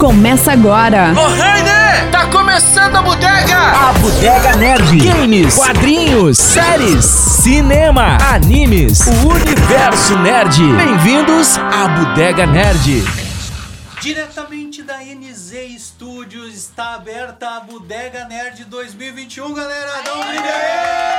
[0.00, 1.12] Começa agora.
[1.12, 2.10] Ô, Heine!
[2.10, 3.58] Tá começando a bodega!
[3.58, 4.98] A Bodega Nerd.
[4.98, 10.56] Games, quadrinhos, séries, cinema, animes, o universo nerd.
[10.72, 13.04] Bem-vindos à Bodega Nerd.
[14.00, 20.00] Diretamente da NZ Studios está aberta a Bodega Nerd 2021, galera.
[20.02, 21.18] Dá um brinde aí!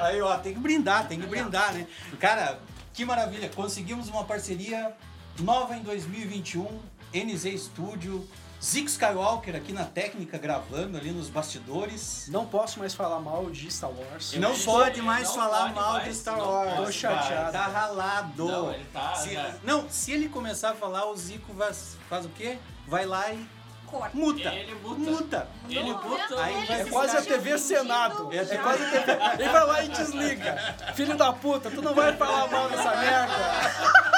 [0.00, 1.86] Aí, ó, tem que brindar, tem que brindar, né?
[2.20, 2.58] Cara,
[2.92, 3.48] que maravilha.
[3.48, 4.92] Conseguimos uma parceria
[5.40, 6.80] nova em 2021,
[7.14, 8.26] NZ Studio.
[8.64, 12.28] Zico Skywalker aqui na técnica, gravando ali nos bastidores.
[12.28, 14.34] Não posso mais falar mal de Star Wars.
[14.34, 16.76] Não Ele pode não mais falar pode mal mais, de Star não Wars.
[16.76, 17.50] Tô chateado.
[17.52, 18.44] Tá ralado.
[18.46, 19.54] Não, ele tá, Se, já.
[19.64, 21.72] não, se ele começar a falar, o Zico vai,
[22.08, 22.56] faz o quê?
[22.86, 23.44] Vai lá e
[23.84, 24.16] Corta.
[24.16, 24.48] muta.
[24.54, 25.10] Ele muta.
[25.10, 25.48] Muta.
[25.68, 26.28] Ele Não, muta.
[26.30, 27.58] não, Aí É se quase a TV.
[27.58, 28.32] Senado.
[28.32, 28.62] É Já.
[28.62, 29.12] quase a TV.
[29.42, 30.56] Ele vai lá e desliga.
[30.94, 34.12] Filho da puta, tu não vai falar mal dessa merda.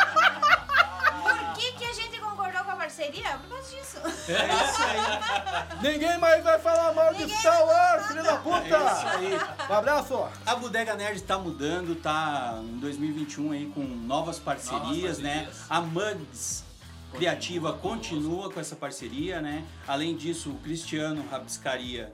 [1.55, 3.39] Que, que a gente concordou com a parceria?
[3.39, 3.99] Por causa disso.
[4.29, 5.79] É isso aí.
[5.93, 9.11] Ninguém mais vai falar mal de Ninguém Star vai Wars, filho da É isso puta.
[9.11, 9.39] aí.
[9.71, 10.29] Um abraço.
[10.45, 15.45] A Bodega Nerd tá mudando, tá em 2021 aí com novas parcerias, Novas né?
[15.45, 15.67] parcerias.
[15.71, 16.65] A Mugs
[17.15, 19.65] Criativa continua com essa parceria, né?
[19.87, 22.13] Além disso, o Cristiano Rabiscaria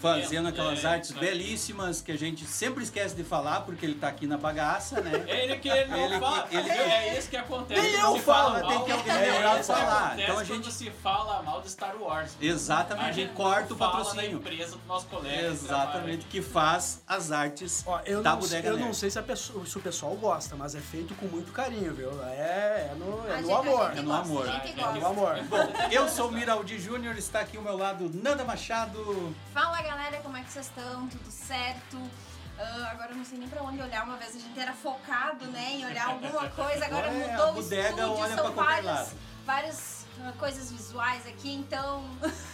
[0.00, 4.08] Fazendo aquelas é, artes belíssimas que a gente sempre esquece de falar porque ele tá
[4.08, 5.12] aqui na bagaça, né?
[5.28, 6.48] Ele que ele não Ele que- fala.
[6.50, 7.80] ele- é isso que acontece.
[7.80, 10.18] Nem eu se fala falo, tem que alguém é lembrar de falar.
[10.20, 12.32] Então a quando gente- se fala mal de Star Wars.
[12.40, 14.38] Exatamente, a gente corta o fala patrocínio.
[14.38, 15.46] da empresa do nosso colega.
[15.48, 18.86] Exatamente, que faz as artes Ó, eu da não, Bodega eu Nerd.
[18.86, 21.94] não sei se, a pessoa- se o pessoal gosta, mas é feito com muito carinho,
[21.94, 22.10] viu?
[22.24, 23.92] É, é no, é no gente- amor.
[23.92, 24.48] É no gosta, amor.
[24.48, 25.42] É no amor.
[25.44, 29.34] Bom, eu sou o Miraldi Júnior, está aqui ao meu lado Nanda Machado.
[29.52, 31.08] Fala galera, como é que vocês estão?
[31.08, 32.10] Tudo certo?
[32.58, 34.04] Ah, agora eu não sei nem pra onde olhar.
[34.04, 37.52] Uma vez a gente era focado né, em olhar alguma coisa, agora é, mudou o
[37.54, 39.06] bodega estúdio, olha são qualquer
[39.44, 42.04] várias, ah, coisas visuais aqui, então.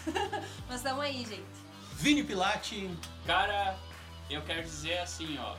[0.69, 1.69] Mas estamos aí, gente.
[1.95, 2.97] Vini Pilate.
[3.27, 3.77] Cara,
[4.31, 5.57] eu quero dizer assim, ó,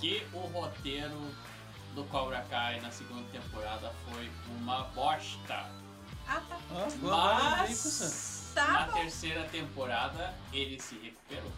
[0.00, 1.20] que o roteiro
[1.94, 5.70] do Cobra Kai na segunda temporada foi uma bosta.
[6.26, 6.58] Ah, tá.
[7.00, 11.50] Mas Tá na terceira temporada ele se recuperou.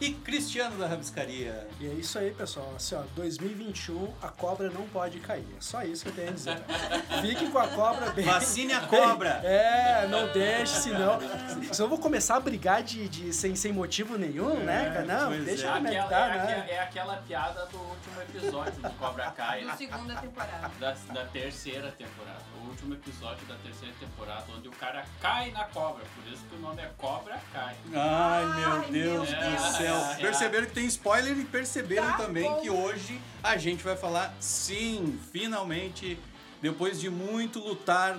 [0.00, 1.66] E Cristiano da Rabiscaria.
[1.80, 2.72] E é isso aí, pessoal.
[2.76, 5.44] Assim, ó, 2021, a cobra não pode cair.
[5.56, 6.56] É só isso que eu tenho a dizer.
[7.20, 8.24] Fique com a cobra bem.
[8.24, 9.40] Vacine a cobra.
[9.48, 11.18] É, não deixe, senão.
[11.72, 15.04] Se eu vou começar a brigar de, de- sem, sem motivo nenhum, né, cara?
[15.04, 15.70] Não, deixa é.
[15.70, 16.66] é Aquela, tá, é, né?
[16.70, 19.64] é aquela piada do último episódio do Cobra Kai.
[19.64, 20.70] Do segunda temporada.
[20.78, 22.38] Da, da terceira temporada.
[22.62, 26.04] O último episódio da terceira temporada, onde o cara cai na cobra.
[26.14, 27.74] Por isso que o nome é Cobra Kai.
[27.94, 29.62] Ai, meu Ai, Deus meu do Deus.
[29.76, 29.87] céu.
[29.96, 30.14] É.
[30.16, 32.60] Perceberam que tem spoiler e perceberam Tá também bom.
[32.60, 36.18] que hoje a gente vai falar, sim, finalmente,
[36.60, 38.16] depois de muito lutar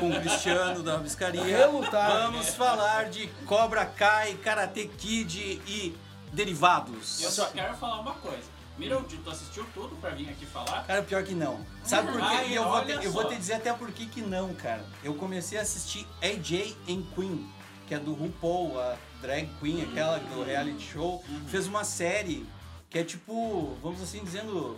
[0.00, 2.22] com o Cristiano da Rabiscaria, Relutar.
[2.22, 5.96] vamos falar de Cobra Kai, Karate Kid e
[6.32, 7.22] derivados.
[7.22, 8.56] Eu só quero falar uma coisa.
[8.78, 10.84] Miraldi, tu assistiu tudo pra vir aqui falar?
[10.86, 11.64] Cara, pior que não.
[11.82, 12.26] Sabe por quê?
[12.28, 14.84] Ai, E eu, vou te, eu vou te dizer até por que que não, cara.
[15.02, 17.50] Eu comecei a assistir AJ and Queen,
[17.88, 21.22] que é do RuPaul, a drag queen, aquela do reality show.
[21.48, 22.46] Fez uma série
[22.90, 24.76] que é tipo, vamos assim dizendo,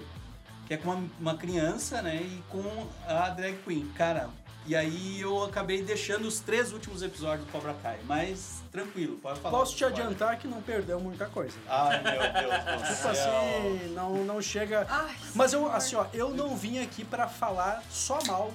[0.66, 3.86] que é com uma, uma criança, né, e com a drag queen.
[3.96, 4.28] Cara,
[4.66, 9.40] e aí eu acabei deixando os três últimos episódios do Cobra Kai, mas tranquilo, pode
[9.40, 9.56] falar.
[9.58, 10.00] Posso te Pode.
[10.00, 11.56] adiantar que não perdeu muita coisa.
[11.68, 13.10] Ai, meu Deus do Tipo céu.
[13.10, 14.86] assim, não, não chega.
[14.90, 18.52] Ai, Mas eu, assim, ó, eu não vim aqui pra falar só mal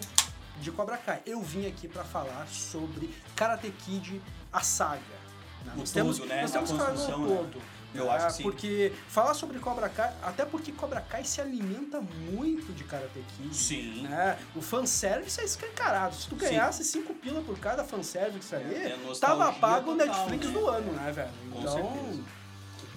[0.61, 1.21] de Cobra Kai.
[1.25, 4.21] Eu vim aqui pra falar sobre Karate Kid,
[4.51, 5.01] a saga.
[5.75, 6.41] Nós temos, todo, né?
[6.41, 7.35] nós temos que falar no né?
[7.37, 7.61] todo.
[7.93, 8.43] Eu acho que sim.
[8.43, 13.55] Porque falar sobre Cobra Kai, até porque Cobra Kai se alimenta muito de Karate Kid.
[13.55, 14.01] Sim.
[14.01, 14.37] Né?
[14.55, 16.15] O fanservice é escancarado.
[16.15, 16.41] Se tu Sim.
[16.41, 20.51] ganhasse 5 pila por cada fanservice aí, É, é nostalgia tava pago o Netflix né?
[20.51, 21.31] do ano, né, velho?
[21.51, 22.23] Com então, certeza.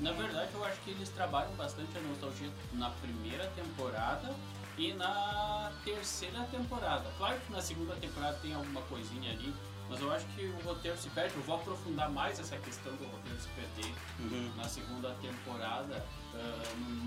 [0.01, 4.35] Na verdade, eu acho que eles trabalham bastante a nostalgia na primeira temporada
[4.77, 7.05] e na terceira temporada.
[7.17, 9.55] Claro que na segunda temporada tem alguma coisinha ali,
[9.89, 11.35] mas eu acho que o roteiro se perde.
[11.37, 14.53] Eu vou aprofundar mais essa questão do roteiro se perder Uhum.
[14.57, 16.05] na segunda temporada,
[16.35, 16.63] ah,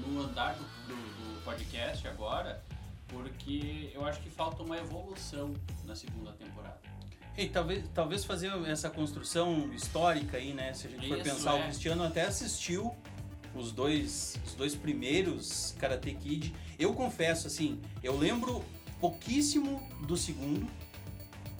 [0.08, 0.96] no, andar do, do-
[1.36, 2.64] do podcast agora,
[3.08, 5.54] porque eu acho que falta uma evolução
[5.86, 6.80] na segunda temporada.
[7.38, 10.74] E talvez, talvez fazer essa construção histórica aí, né?
[10.74, 11.62] Se a gente for Isso, pensar, é.
[11.62, 12.94] o Cristiano até assistiu
[13.56, 16.54] os dois, os dois primeiros Karate Kid.
[16.78, 18.64] Eu confesso, assim, eu lembro
[19.00, 20.68] pouquíssimo do segundo,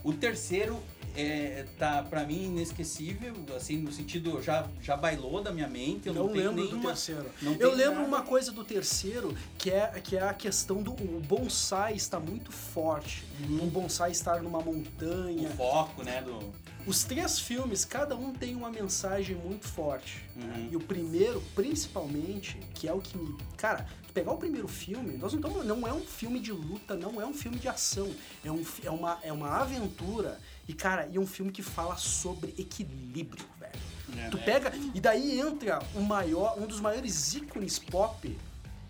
[0.04, 0.82] O terceiro
[1.16, 6.08] é, tá, pra mim, inesquecível, assim, no sentido, já, já bailou da minha mente.
[6.08, 6.90] Eu não, não tenho lembro do nenhuma.
[6.90, 7.26] terceiro.
[7.42, 8.08] não Eu lembro nada.
[8.08, 12.52] uma coisa do terceiro, que é, que é a questão do o bonsai está muito
[12.52, 13.26] forte.
[13.50, 15.48] Um bonsai estar numa montanha.
[15.50, 16.22] O foco, né?
[16.22, 16.54] Do...
[16.86, 20.24] Os três filmes, cada um tem uma mensagem muito forte.
[20.36, 20.56] né?
[20.58, 20.70] Uhum.
[20.72, 23.38] E o primeiro, principalmente, que é o que me.
[23.58, 27.22] Cara, tu pegar o primeiro filme, nós não, não é um filme de luta, não
[27.22, 28.10] é um filme de ação.
[28.44, 30.40] É, um, é, uma, é uma aventura.
[30.68, 33.74] E, cara, e é um filme que fala sobre equilíbrio, velho.
[34.18, 34.44] É, Tu né?
[34.44, 34.74] pega.
[34.94, 38.36] E daí entra o maior, um dos maiores ícones pop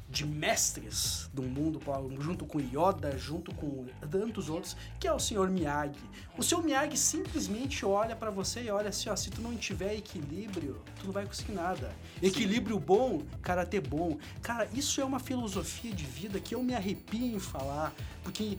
[0.10, 1.80] de mestres do mundo,
[2.20, 5.50] junto com Yoda, junto com tantos outros, que é o Sr.
[5.50, 6.00] Miyagi.
[6.38, 6.64] O Sr.
[6.64, 11.06] Miyagi simplesmente olha pra você e olha assim, ó, se tu não tiver equilíbrio, tu
[11.06, 11.94] não vai conseguir nada.
[12.22, 14.18] Equilíbrio bom, karatê bom.
[14.42, 18.58] Cara, isso é uma filosofia de vida que eu me arrepio em falar, porque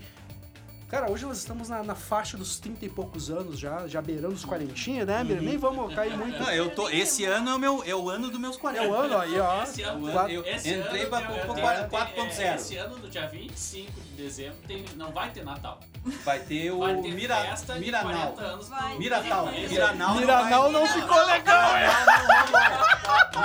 [0.91, 4.35] Cara, hoje nós estamos na, na faixa dos 30 e poucos anos já, já beirando
[4.35, 5.43] os quarentinha, né, Miriam?
[5.43, 6.37] Nem vamos cair muito.
[6.37, 8.85] Não, eu tô, esse ano é o, meu, é o ano dos meus 40.
[8.85, 9.63] É o ano aí, ó.
[9.63, 12.55] Esse ano, Quatro- eu esse entrei ano, pra- dia- pra- dia- pra 4.0.
[12.57, 15.79] Esse ano, no dia 25 de dezembro, tem, não vai ter Natal.
[16.25, 18.33] Vai ter o Vai ter Mira, festa Miranal.
[18.33, 18.69] 40 anos.
[18.69, 18.99] Vai.
[18.99, 19.47] Miratal.
[19.53, 21.89] Miranal, Miranal não ficou legal, é.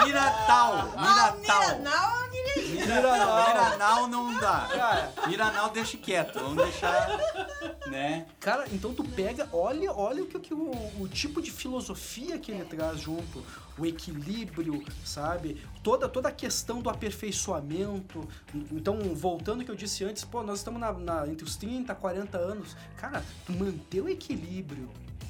[0.03, 0.89] Miratal.
[0.98, 1.62] Ah, Miratal.
[1.77, 2.25] Miranal,
[2.65, 3.48] Miranal.
[3.48, 5.09] Miranal não dá.
[5.27, 6.39] Miranal deixa quieto.
[6.39, 7.07] Vamos deixar,
[7.88, 8.26] né?
[8.40, 12.52] cara, então tu pega, olha, olha o que, que o, o tipo de filosofia que
[12.52, 13.44] ele traz junto,
[13.78, 15.62] o equilíbrio, sabe?
[15.84, 18.28] Toda, toda a questão do aperfeiçoamento.
[18.72, 21.92] Então, voltando ao que eu disse antes, pô, nós estamos na, na- entre os 30
[21.92, 22.76] e 40 anos.
[22.98, 24.90] Cara, tu manter o equilíbrio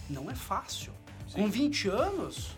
[0.10, 0.94] não é fácil.
[1.34, 2.56] Com 20 anos,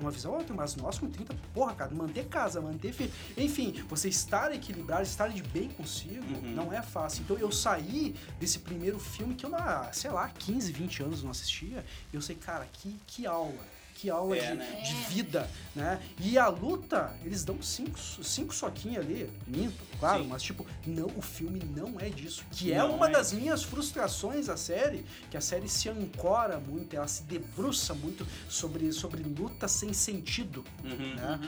[0.00, 3.12] uma visão outra, mas nós com 30, porra, cara, manter casa, manter filho.
[3.36, 6.54] Enfim, você estar equilibrado, estar de bem consigo, Uhum.
[6.54, 7.22] não é fácil.
[7.22, 11.30] Então eu saí desse primeiro filme que eu, na, sei lá, 15, 20 anos não
[11.30, 13.71] assistia, e eu sei, cara, que, que aula.
[14.02, 14.82] Que aula É, de, né?
[14.84, 16.00] de vida, né?
[16.18, 20.28] E a luta, eles dão cinco, cinco soquinhos ali, minto, claro, Sim.
[20.28, 22.42] mas tipo, não, o filme não é disso.
[22.50, 23.12] Que é Não uma é.
[23.12, 28.26] das minhas frustrações da série, que a série se ancora muito, ela se debruça muito
[28.48, 31.14] sobre, sobre luta sem sentido, Uhum.
[31.14, 31.38] né?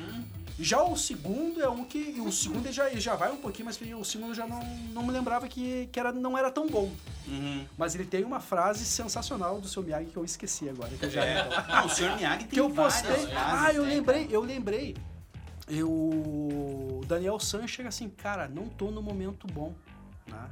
[0.56, 1.98] Já o segundo é um que.
[1.98, 4.62] e O segundo já, já vai um pouquinho, mas o segundo já não,
[4.92, 6.92] não me lembrava que, que era, não era tão bom.
[7.26, 7.66] Uhum.
[7.76, 10.90] Mas ele tem uma frase sensacional do seu Miyagi que eu esqueci agora.
[10.96, 11.42] Que eu já É.
[11.68, 12.14] Não, o Sr.
[12.16, 13.11] Miyagi tem que eu postei.
[13.26, 14.96] frases, Ah, eu né, lembrei, eu lembrei.
[15.69, 19.75] Eu, o Daniel San chega assim, cara, não tô no momento bom,
[20.26, 20.49] né?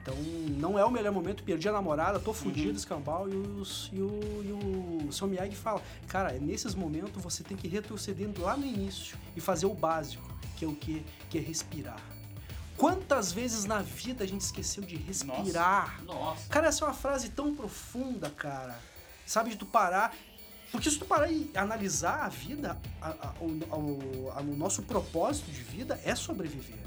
[0.00, 0.14] Então,
[0.58, 2.76] não é o melhor momento, perdi a namorada, tô fudido, Uhum.
[2.76, 7.42] escambau, e, os, e, o, e o seu Miyagi fala, cara, é nesses momentos você
[7.42, 11.02] tem que retroceder lá no início e fazer o básico, que é o quê?
[11.28, 11.98] Que é respirar.
[12.76, 16.00] Quantas vezes na vida a gente esqueceu de respirar?
[16.04, 16.48] Nossa.
[16.50, 18.78] Cara, essa é uma frase tão profunda, cara.
[19.26, 20.14] Sabe, de tu parar.
[20.72, 25.50] Porque se tu parar e analisar a vida, a- a- o, a- o nosso propósito
[25.50, 26.78] de vida é sobreviver.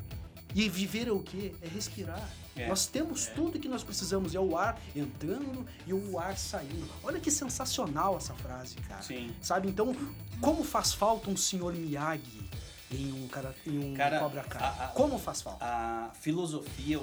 [0.55, 1.53] E viver é o quê?
[1.61, 2.27] É respirar.
[2.55, 4.33] É, Nós temos tudo que nós precisamos.
[4.35, 6.89] É o ar entrando e o ar saindo.
[7.03, 9.01] Olha que sensacional essa frase, cara.
[9.01, 9.31] Sim.
[9.41, 9.69] Sabe?
[9.69, 9.95] Então,
[10.41, 12.49] como faz falta um senhor Miyagi
[12.91, 14.61] em um, cara, em um Cara, Cobra Kai?
[14.63, 15.63] a- a- como faz falta?
[15.63, 16.99] A filosofia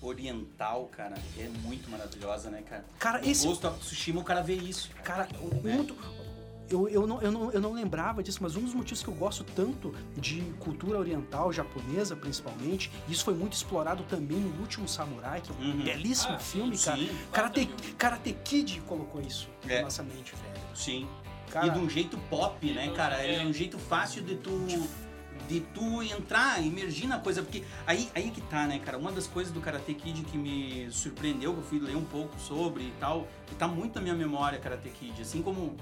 [0.00, 2.84] oriental, cara, é muito maravilhosa, né, cara?
[2.98, 4.90] Cara, No esse- Ghost of Tsushima o cara vê isso.
[5.02, 5.96] Cara, um do-
[6.70, 9.14] eu, eu, não, eu, não, eu não lembrava disso, mas um dos motivos que eu
[9.14, 14.88] gosto tanto de cultura oriental, japonesa principalmente, e isso foi muito explorado também no Último
[14.88, 15.82] Samurai, que é um Uhum.
[15.82, 16.96] belíssimo Ah, filme, sim, cara.
[16.98, 17.10] sim.
[17.32, 17.66] Karate,
[17.98, 19.76] Karate Kid colocou isso É.
[19.78, 20.60] na nossa mente, velho.
[20.76, 21.06] Sim.
[21.50, 23.16] Cara, E de um jeito pop, né, cara?
[23.22, 24.50] É um jeito fácil de tu
[25.48, 28.98] de tu entrar, emergir na coisa, porque aí aí que tá, né, cara?
[28.98, 32.38] Uma das coisas do Karate Kid que me surpreendeu, que eu fui ler um pouco
[32.38, 35.76] sobre e tal, que tá muito na minha memória Karate Kid, assim como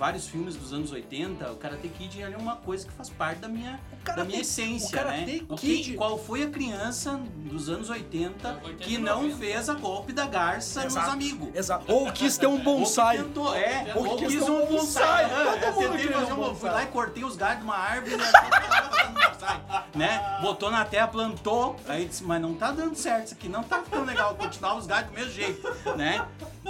[0.00, 3.40] vários filmes dos anos 80, o Karate Kid ele é uma coisa que faz parte
[3.40, 5.46] da minha Karate- da minha essência, o Karate né?
[5.46, 9.36] O Kid- que, qual foi a criança dos anos 80, 80 que não 90.
[9.36, 11.04] fez a golpe da garça Exato.
[11.06, 11.54] nos amigos?
[11.54, 11.84] Exato.
[11.92, 13.18] Ou quis ter um bonsai.
[13.18, 15.28] Ou que tentou, é, Ou que ou quis quis um bonsai.
[15.28, 15.28] bonsai.
[15.60, 18.24] Todo É, mundo queria um Fui lá e cortei os galhos de uma árvore, né?
[19.94, 20.38] né?
[20.40, 23.82] Botou na terra, plantou, aí disse, mas não tá dando certo isso aqui, não tá
[23.82, 26.24] ficando legal, continuar os galhos do mesmo jeito, né?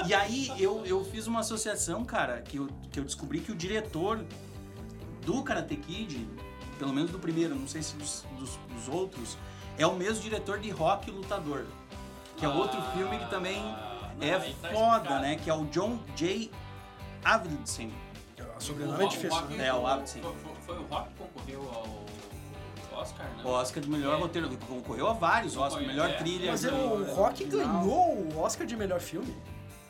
[0.06, 3.54] E aí eu, eu fiz uma associação, cara, que eu, que eu descobri que o
[3.54, 4.24] diretor
[5.26, 6.28] do Karate Kid,
[6.78, 9.36] pelo menos do primeiro, não sei se dos, dos, dos outros,
[9.76, 11.64] é o mesmo diretor de Rock Lutador,
[12.36, 15.20] que é outro Ah, filme que também não, é tá foda, explicado.
[15.22, 15.36] né?
[15.36, 16.50] Que é o John J.
[17.24, 17.92] Avildsen.
[18.56, 19.30] O sobrenome é difícil.
[19.30, 19.66] Rock- né?
[19.66, 20.20] É, o Absin.
[20.22, 21.70] Foi, foi- foi o Rock que concorreu
[22.92, 23.42] ao Oscar, né?
[23.44, 24.20] O Oscar de melhor É.
[24.20, 24.48] roteiro.
[24.68, 26.12] Concorreu a vários Oscar, Concorreu, melhor é.
[26.14, 26.50] trilha.
[26.50, 29.34] Mas do- o Rock ganhou o Oscar de melhor filme.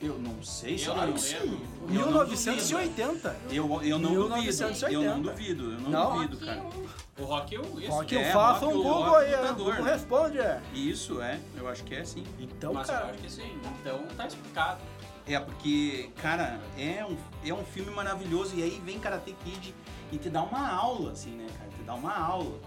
[0.01, 1.61] Eu não sei se Eu eu, não lembro.
[1.93, 3.37] Eu não 1980.
[3.51, 4.89] Eu, eu não 1980.
[4.89, 4.93] duvido.
[4.93, 5.65] Eu não duvido.
[5.73, 6.13] Eu não, Não?
[6.15, 6.63] duvido, cara.
[6.63, 7.23] um.
[7.23, 7.91] O Rock 1, isso.
[7.91, 9.93] Rock, É, faça Rock, um o Google Rock aí, lutador, Google né?
[9.93, 10.39] responde.
[10.39, 10.63] é.
[10.73, 11.39] Isso, é.
[11.55, 12.25] Eu acho que é sim.
[12.39, 13.59] Então, Mas eu cara, acho que sim.
[13.81, 14.81] Então tá explicado.
[15.27, 17.17] É, porque, cara, é um,
[17.47, 18.57] é um filme maravilhoso.
[18.57, 19.75] E aí vem Karate Kid
[20.11, 21.71] e te dá uma aula, assim, né, cara?
[21.77, 22.59] Te dá uma aula.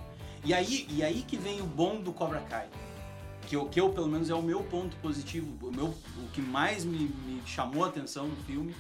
[0.46, 2.68] E aí, e aí que vem o bom do Cobra Kai.
[3.48, 5.48] Que eu, que eu, pelo menos, é o meu ponto positivo.
[5.68, 8.76] O, meu, o que mais me, me chamou a atenção no filme,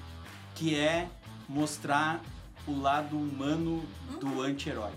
[0.55, 1.07] que é
[1.47, 2.21] mostrar
[2.67, 3.85] o lado humano
[4.19, 4.91] do anti-herói.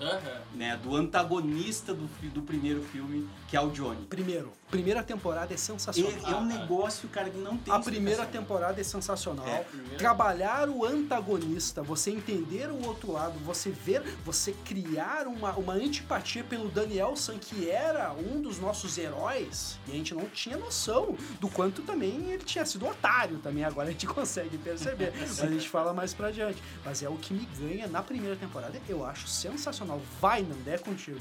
[0.00, 0.40] Aham.
[0.54, 0.76] Né?
[0.76, 4.06] Do antagonista do, do primeiro filme, que é o Johnny.
[4.06, 6.10] primeiro, primeira temporada é sensacional.
[6.32, 9.46] é um negócio, cara, que não tem A primeira temporada é sensacional.
[9.46, 15.52] É, primeira- Trabalhar o antagonista, você entender o outro lado, você ver, você criar uma,
[15.52, 20.24] uma antipatia pelo Daniel San, que era um dos nossos heróis, e a gente não
[20.30, 25.12] tinha noção do quanto também ele tinha sido otário também, agora a gente consegue perceber.
[25.18, 26.62] Mas a gente fala mais pra diante.
[26.82, 30.00] Mas é o que me ganha na primeira temporada, eu acho sensacional.
[30.22, 31.20] Vai, Nandé, é contigo.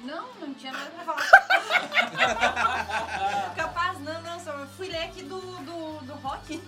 [0.00, 1.28] Não, não tinha nada pra falar.
[3.56, 6.62] Capaz, não, não, só fui ler aqui do, do, do rock.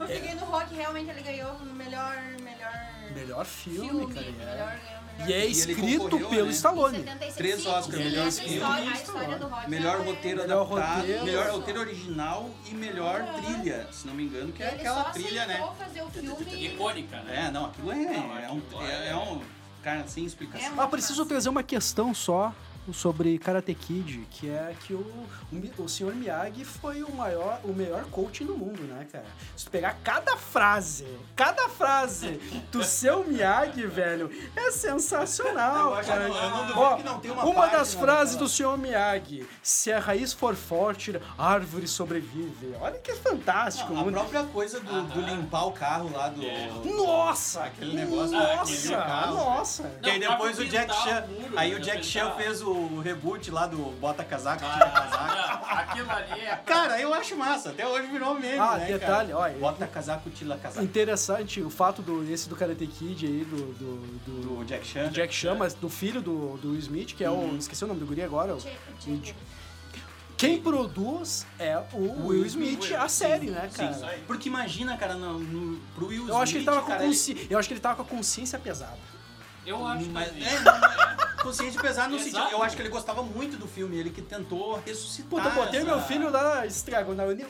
[0.00, 2.72] Eu peguei no rock, realmente ele ganhou o melhor, melhor,
[3.14, 4.14] Melhor filme, filme.
[4.14, 4.26] cara.
[4.30, 4.98] melhor, é.
[5.18, 6.50] melhor E é escrito concorreu, pelo né?
[6.52, 6.98] Stallone.
[6.98, 8.54] 76, Três Oscars, melhor filme.
[8.56, 9.70] história, a história do rock.
[9.70, 11.24] Melhor é- roteiro Melhor adaptado, roteiro.
[11.24, 15.68] melhor roteiro original e melhor trilha, se não me engano, que é aquela trilha, né?
[15.78, 17.46] fazer o filme Icônica, né?
[17.46, 19.42] É, não, aquilo é, Não, é, um, aquilo é, é- é um.
[19.82, 20.68] Cara, sem explicação.
[20.68, 22.52] É Ah, preciso trazer uma questão só
[22.92, 26.14] sobre Karate Kid, que é que o, o, o Sr.
[26.14, 29.24] Miyagi foi o maior, o melhor coach do mundo, né, cara?
[29.56, 32.40] Se tu pegar cada frase, cada frase
[32.72, 36.22] do seu Miyagi, velho, é sensacional, Eu cara.
[36.22, 38.48] eu não- eu não duvido Ó, que não tenha uma uma das página frases do
[38.48, 38.76] Sr.
[38.78, 42.74] Miyagi, se a raiz for forte, árvore sobrevive.
[42.80, 43.92] Olha que fantástico.
[43.92, 45.30] Não, a própria coisa do, do Aham.
[45.30, 46.44] limpar o carro lá do.
[46.44, 46.68] É.
[46.84, 47.64] Nossa!
[47.64, 48.96] Aquele negócio, Nossa!
[48.96, 49.34] carro.
[49.34, 49.90] nossa!
[50.02, 51.24] Que aí depois o Jack Chan.
[51.54, 55.16] o aí o pra Jack Chan fez o reboot lá do Bota Casaco, Tira Casaco.
[55.18, 56.56] Ah, não, aquilo ali é.
[56.64, 57.70] Cara, eu acho massa.
[57.70, 59.38] Até hoje virou meme, Ah, né, detalhe, cara?
[59.42, 60.84] olha, Bota casaco, tira casaco.
[60.84, 65.08] Interessante o fato do esse do Karate Kid aí, do, do, do- Do Jack Chan.
[65.10, 67.54] Jack Chan, mas do filho do, do Will Smith, que é Uhum.
[67.54, 67.56] o.
[67.56, 68.54] Esqueci o nome do guri agora.
[68.54, 68.62] o-
[70.36, 73.90] Quem produz é o Will Smith, Will, a sim, série, né, sim, cara?
[73.90, 74.22] isso aí.
[74.26, 77.02] Porque imagina, cara, no, no, pro Will Smith, Eu acho, que ele tava com cara,
[77.04, 77.46] consci...
[77.50, 78.98] eu acho que ele tava com a consciência pesada.
[79.66, 80.46] Eu acho Mas, também.
[80.46, 82.30] é, não, é, consciente pesado no Exato.
[82.36, 82.52] sentido.
[82.52, 85.28] Eu acho que ele gostava muito do filme, ele que tentou ressuscitar.
[85.30, 87.14] Puta, eu botei essa- meu filho lá, estragou.
[87.14, 87.46] Não, eu, nem-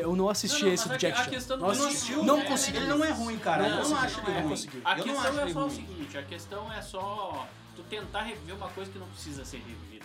[0.00, 1.30] eu não assisti Não, não, esse do Jack a Chan.
[1.30, 2.12] questão do não assisti.
[2.12, 2.76] Smith Não é- consegui.
[2.78, 3.62] Ele não é ruim, cara.
[3.62, 4.22] Não, eu não não acho é.
[4.30, 4.48] ele ruim.
[4.50, 4.80] consegui.
[4.84, 5.70] A eu não questão é só o ruim.
[5.74, 7.46] seguinte, a questão é só
[7.76, 10.04] tu tentar reviver uma coisa que não precisa ser revivida.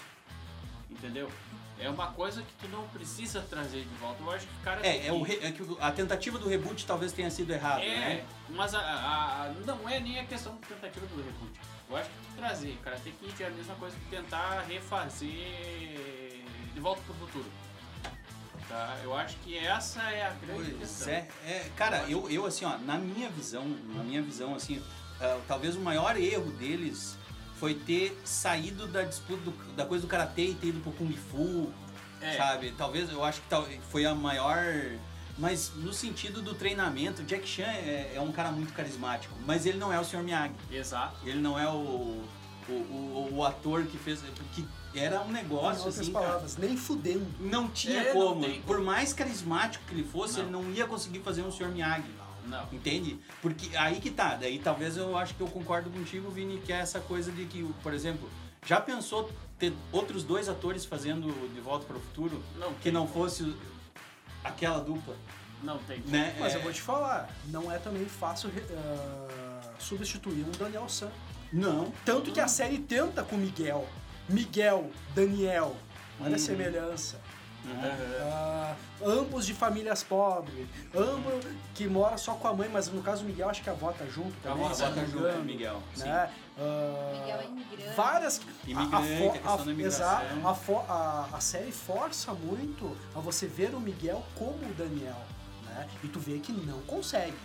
[0.90, 1.30] Entendeu?
[1.80, 4.22] É uma coisa que tu não precisa trazer de volta.
[4.24, 6.38] Eu acho que o cara tem É, é, o que- re- é que a tentativa
[6.40, 8.26] do reboot talvez tenha sido errada, É, né?
[8.50, 11.52] mas a, a- não é nem a questão da tentativa do reboot.
[11.90, 15.30] Eu acho que tu trazer Karate Kid é a mesma coisa que tentar refazer
[16.74, 17.46] De Volta pro Futuro.
[18.68, 18.98] Tá?
[19.04, 21.10] Eu acho que essa é a grande Pois questão.
[21.14, 24.82] é, é, cara, eu, eu assim, ó, na minha visão, na minha visão, assim,
[25.22, 27.16] ah, talvez o maior erro deles
[27.60, 31.12] foi ter saído da disputa do- da coisa do karatê e ter ido pro kung
[31.32, 31.72] fu,
[32.22, 32.38] É.
[32.38, 32.74] sabe?
[32.78, 34.58] Talvez, eu acho que tal- foi a maior,
[35.38, 39.78] mas no sentido do treinamento, Jack Chan é, é um cara muito carismático, mas ele
[39.78, 40.24] não é o Sr.
[40.24, 41.16] Miyagi, Exato.
[41.28, 42.24] ele não é o
[42.68, 44.22] o, o, o ator que fez,
[44.52, 47.24] que era um Em negócio outras assim, cara, palavras, nem fudendo.
[47.40, 48.42] não tinha É, não como.
[48.44, 50.42] tem Por mais carismático que ele fosse, Não.
[50.46, 51.68] ele não ia conseguir fazer um Sr.
[51.68, 52.10] Miyagi.
[52.48, 52.68] Não.
[52.72, 53.20] Entende?
[53.42, 54.36] Porque aí que tá.
[54.36, 57.64] Daí talvez eu acho que eu concordo contigo, Vini, que é essa coisa de que,
[57.82, 58.30] por exemplo,
[58.66, 63.08] já pensou ter outros dois atores fazendo De Volta para o Futuro Não que não
[63.08, 63.56] fosse
[64.44, 65.16] aquela dupla,
[65.64, 66.00] Não tem.
[66.08, 66.36] né?
[66.40, 71.10] Mas É, eu vou te falar, não é também fácil ah, substituir um Daniel San.
[71.54, 71.92] Não.
[72.04, 73.88] Tanto que a série tenta com Miguel.
[74.28, 75.76] Miguel, Daniel.
[76.20, 77.20] Olha a Uhum.
[77.72, 78.32] Aham.
[78.32, 80.68] Ah, ambos de famílias pobres.
[80.96, 83.74] Ambos que mora só com a mãe, mas no caso o Miguel acho que a
[83.74, 84.66] avó tá junto A também.
[84.66, 86.04] avó se tá junto, engano, Miguel, sim.
[86.04, 86.30] Né?
[86.58, 87.96] Ah, Miguel é imigrante.
[87.96, 88.42] Várias.
[88.66, 88.96] Imigrante,
[89.28, 90.22] a questão da imigração.
[90.22, 90.82] Exato.
[90.88, 95.22] A, a- a série força muito a você ver o Miguel como o Daniel.
[95.66, 95.88] Né?
[96.04, 97.36] E tu vê que não consegue.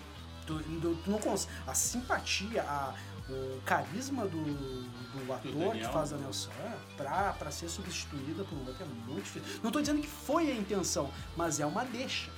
[0.47, 1.53] Tu, tu- tu não consegue.
[1.67, 2.93] A simpatia, a,
[3.33, 5.93] o carisma do, do ator que Daniel.
[5.93, 6.51] faz Daniel San
[6.97, 9.61] pra, pra ser substituída por um outro é muito difícil.
[9.63, 12.31] Não tô dizendo que foi a intenção, mas é uma deixa.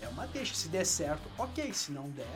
[0.00, 0.54] É uma deixa.
[0.54, 1.72] Se der certo, ok.
[1.74, 2.26] Se não der,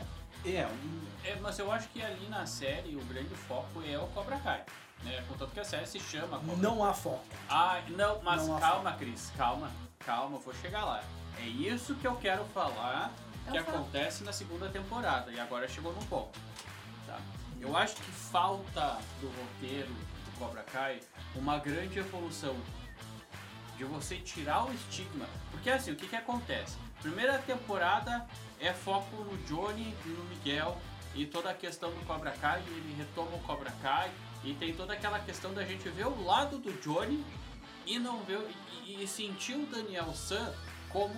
[0.45, 4.07] É, um- É, mas eu acho que ali na série o grande foco é o
[4.09, 4.65] Cobra Kai.
[5.05, 5.23] Né?
[5.29, 7.25] Contanto que a série se chama Cobra não há foco.
[7.49, 11.03] Ah, não, mas Não calma, Cris, calma, calma, vou chegar lá.
[11.39, 13.13] É isso que eu quero falar
[13.51, 13.79] que Eu falo.
[13.79, 16.39] acontece na segunda temporada e agora chegou no ponto.
[17.63, 21.01] Eu acho que falta do roteiro do Cobra Kai
[21.37, 22.57] uma grande evolução
[23.77, 25.27] de você tirar o estigma.
[25.53, 26.77] Porque assim, o que, que acontece?
[27.01, 28.27] Primeira temporada
[28.61, 30.77] é foco no Johnny e no Miguel
[31.15, 34.11] e toda a questão do Cobra Kai, ele retoma o Cobra Kai
[34.43, 37.25] e tem toda aquela questão da gente ver o lado do Johnny
[37.87, 38.41] e não ver
[38.85, 40.53] e, e sentir o Daniel San
[40.89, 41.15] como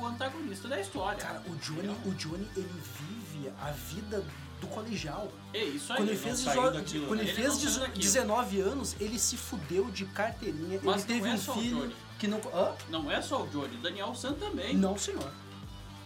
[0.00, 1.18] o antagonista da história.
[1.18, 4.24] Cara, o Johnny, o Johnny, ele vive a vida
[4.60, 5.28] do colegial.
[5.52, 5.96] É isso aí.
[5.98, 7.24] Quando ele fez, saiu 18 daquilo, quando né?
[7.24, 8.04] ele Ele fez não saiu 18 daquilo.
[8.04, 10.80] 19 anos, ele se fudeu de carteirinha.
[10.82, 12.38] Mas ele teve é um filho que não.
[12.54, 12.72] Hã?
[12.88, 14.76] Não é só o Johnny, Daniel San também.
[14.76, 15.32] Não, senhor.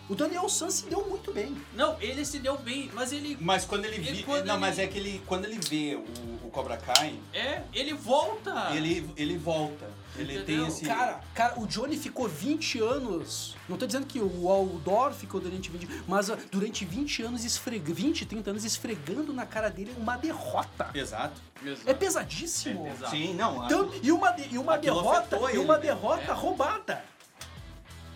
[0.08, 1.56] O Daniel San se deu muito bem.
[1.74, 4.78] Não, ele se deu bem, mas ele Mas quando ele E quando não, ele- mas
[4.78, 8.70] é que ele quando ele vê o, o Cobra Kai, é, ele volta.
[8.74, 9.88] ele ele volta.
[10.16, 10.44] Ele Entendeu?
[10.64, 13.56] tem esse Cara, cara, o Johnny ficou 20 anos.
[13.68, 17.94] Não tô dizendo que o Aldor ficou durante 20, mas ah, durante 20 anos esfregando,
[17.94, 20.88] 20, 30 anos esfregando na cara dele uma derrota.
[20.94, 21.40] Exato.
[21.64, 21.90] Exato.
[21.90, 22.86] É pesadíssimo.
[22.86, 23.10] É pesado.
[23.10, 23.62] Sim, não.
[23.62, 25.82] a- Então, e uma, e uma Aquilo derrota, e uma né?
[25.82, 26.34] derrota É.
[26.34, 27.04] roubada.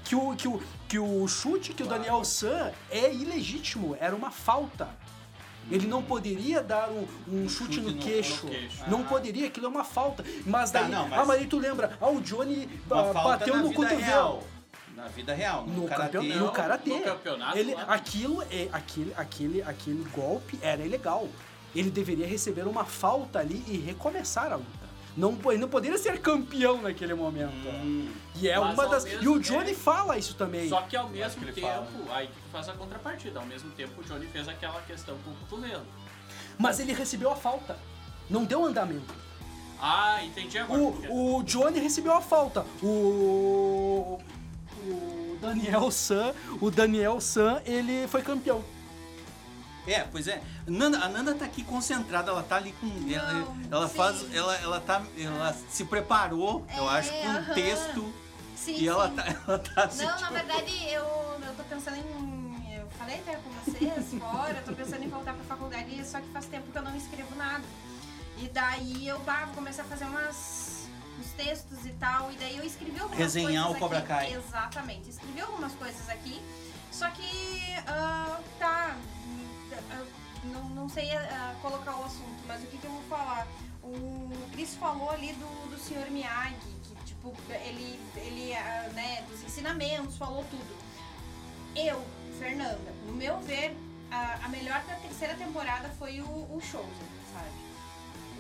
[0.05, 2.03] Que o, que, o, que o chute que o Claro.
[2.03, 4.89] Daniel San é ilegítimo, era uma falta.
[5.71, 8.47] Ele não poderia dar um, um chute, chute no, no- queixo.
[8.47, 8.85] no queixo.
[8.89, 9.05] Não Ah.
[9.05, 10.25] poderia, aquilo é uma falta.
[10.47, 13.73] Mas Tá, daí, não, mas- ah, mas aí tu lembra, ah, o Johnny bateu no
[13.73, 14.01] cotovelo.
[14.01, 14.43] real.
[14.97, 16.19] Na vida real, no, No, karatê.
[16.19, 16.39] campeon...
[16.39, 16.91] No karatê.
[16.91, 17.83] no campeonato Ele, lá.
[17.83, 21.29] aquilo é aquele, aquele, aquele golpe era ilegal.
[21.75, 24.78] Ele deveria receber uma falta ali e recomeçar a luta.
[25.19, 27.53] Não, ele não poderia ser campeão naquele momento.
[27.67, 28.09] Hum,
[28.41, 29.05] E é uma das.
[29.05, 30.69] E o tempo- Johnny fala isso também.
[30.69, 32.17] Só que ao mesmo que ele tempo, fala.
[32.17, 33.41] aí que tu faz a contrapartida.
[33.41, 35.85] Ao mesmo tempo, o Johnny fez aquela questão com o cotovelo.
[36.57, 37.77] Mas ele recebeu a falta.
[38.31, 39.13] Não deu andamento.
[39.81, 40.81] Ah, entendi agora.
[40.81, 42.65] O, o Johnny recebeu a falta.
[42.81, 44.21] O.
[44.87, 46.33] O Daniel San.
[46.61, 48.63] O Daniel San, ele foi campeão.
[49.89, 50.43] É, pois é.
[50.67, 52.87] Nanda, a Nanda tá aqui concentrada, ela tá ali com.
[53.11, 53.97] ela Não, ela sim.
[53.97, 54.35] faz.
[54.35, 55.03] Ela, ela tá.
[55.17, 57.55] Ela se preparou, eu É, acho, com um aham.
[57.55, 58.15] texto.
[58.55, 59.15] Sim, E ela sim.
[59.17, 60.05] tá, ela tá assim.
[60.05, 62.77] Não, na tipo, verdade, eu, eu tô pensando em.
[62.77, 66.29] Eu falei até com vocês fora, eu tô pensando em voltar pra faculdade, só que
[66.29, 67.65] faz tempo que eu não escrevo nada.
[68.37, 72.57] E daí eu bah, vou começar a fazer umas, uns textos e tal, e daí
[72.59, 74.01] eu escrevi algumas Resenhar coisas o Cobra.
[74.03, 74.33] Kai.
[74.35, 76.41] Exatamente, escrevi algumas coisas aqui,
[76.93, 78.97] só que ah, tá.
[80.45, 83.47] Não, não sei ah, colocar o assunto, mas o que, que eu vou falar?
[83.83, 86.11] O Cris falou ali do, do Sr.
[86.11, 90.77] Miyagi, que tipo, ele, ele ah, né, dos ensinamentos, falou tudo.
[91.75, 92.05] Eu,
[92.39, 93.77] Fernanda, no meu ver,
[94.11, 97.69] a, a melhor da terceira temporada foi o, o Shouzen, sabe?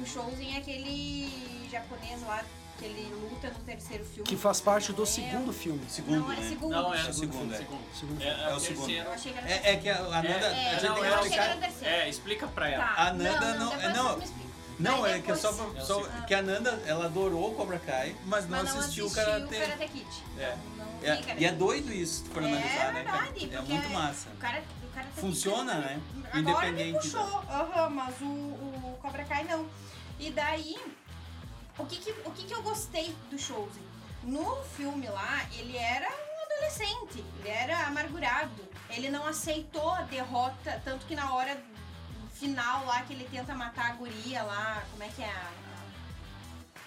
[0.00, 2.44] O Shouzen é aquele japonês lá
[2.78, 4.22] que ele luta no terceiro filme.
[4.28, 5.80] Que faz parte do É, segundo filme.
[5.88, 6.48] segundo, Não, é né?
[6.48, 6.70] segundo.
[6.70, 7.58] Não, é o segundo, é.
[7.58, 7.80] segundo.
[7.98, 8.86] Segundo É, É é o o segundo.
[8.86, 9.08] terceiro.
[9.08, 10.28] Eu achei que era É, é que a, a Nanda.
[10.46, 11.84] É, a gente não, eu achei que.
[11.84, 12.84] É, explica pra ela.
[12.86, 12.94] Tá.
[13.08, 14.48] A Nanda não, não- não.
[14.78, 16.24] Não, é que é só, pra, É só segundo.
[16.26, 19.42] que a Nanda, ela adorou o Cobra Kai, mas não Mas não assistiu o Karate.
[19.46, 20.06] o Karate Kid.
[20.38, 20.56] É.
[20.76, 24.28] Não, não É, e é doido isso, for analisar, é né, verdade, É muito massa.
[24.28, 26.00] O cara, o cara tá Funciona, né?
[26.32, 29.66] Agora Independente ele puxou, aham, mas o, o Cobra Kai não.
[30.20, 30.76] E daí,
[31.78, 33.82] o que que, o que que eu gostei do Chosen?
[34.22, 38.68] No filme lá, ele era um adolescente, ele era amargurado.
[38.90, 41.56] Ele não aceitou a derrota, tanto que na hora
[42.34, 45.50] final lá que ele tenta matar a guria lá, como é que é a...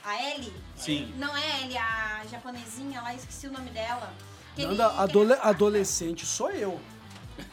[0.04, 0.54] A Ellie?
[0.76, 1.14] Sim.
[1.18, 4.12] Não é a Ellie, a japonesinha lá, esqueci o nome dela.
[4.56, 6.82] Que ele- Nanda, adole- adolescente sou eu.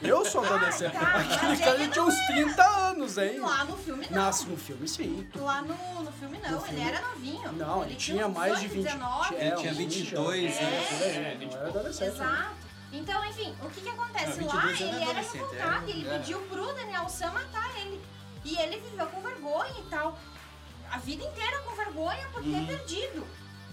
[0.02, 0.92] Eu sou adolescente.
[0.92, 3.38] tá, Aquele cara ele tinha uns 30 anos, hein?
[3.40, 4.22] Lá no filme não.
[4.24, 5.28] Nasce no filme, sim.
[5.36, 7.52] Lá no, no filme não, No ele filme- era novinho.
[7.52, 8.84] Não, ele, tinha uns mais de 18, 20.
[8.84, 9.34] 19.
[9.34, 10.60] Ele tinha uns 22 já.
[10.60, 10.74] anos.
[11.02, 12.08] É, aí, É, não 20 era adolescente.
[12.08, 12.14] né?
[12.14, 12.68] Exato.
[12.90, 14.40] Então, enfim, o que que acontece?
[14.40, 15.90] Não, Lá 22 anos é ele era revoltado, é.
[15.90, 16.18] ele É.
[16.18, 18.00] pediu pro Daniel Sam matar ele.
[18.44, 20.18] E ele viveu com vergonha e tal.
[20.90, 22.66] A vida inteira com vergonha por Uhum.
[22.66, 23.26] ter perdido.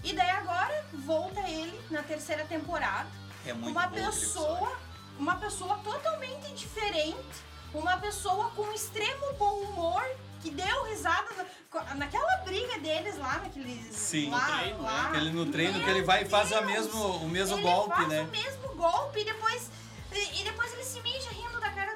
[0.04, 3.08] E daí agora volta ele na terceira temporada.
[3.46, 4.76] É muito uma pessoa, episódio.
[5.18, 10.04] Uma pessoa totalmente diferente, uma pessoa com extremo bom humor
[10.42, 11.26] que deu risada
[11.72, 14.30] na- naquela briga deles lá, naqueles Sim.
[14.30, 14.88] lá, No treino, né?
[14.90, 15.08] lá.
[15.08, 17.94] Aquele no treino que Meu ele vai e faz a mesmo, o mesmo ele golpe,
[17.96, 18.22] faz né?
[18.22, 19.70] o mesmo golpe e depois
[20.12, 21.95] e, e depois ele se mija rindo da cara.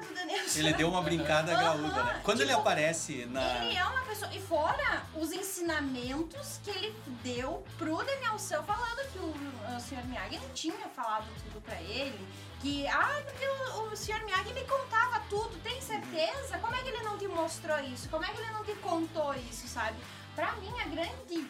[0.59, 2.21] Ele deu uma brincada graúda, né?
[2.23, 3.65] Quando ele tipo, aparece na.
[3.65, 4.31] Ele é uma pessoa.
[4.33, 10.05] E fora os ensinamentos que ele deu pro Daniel Sam falando que o, o Sr.
[10.05, 12.27] Miyagi não tinha falado tudo pra ele.
[12.61, 14.23] Que, ah, porque o, o Sr.
[14.25, 16.57] Miyagi me contava tudo, tem certeza?
[16.59, 18.07] Como é que ele não te mostrou isso?
[18.09, 19.97] Como é que ele não te contou isso, sabe?
[20.35, 21.47] Pra mim, a grande.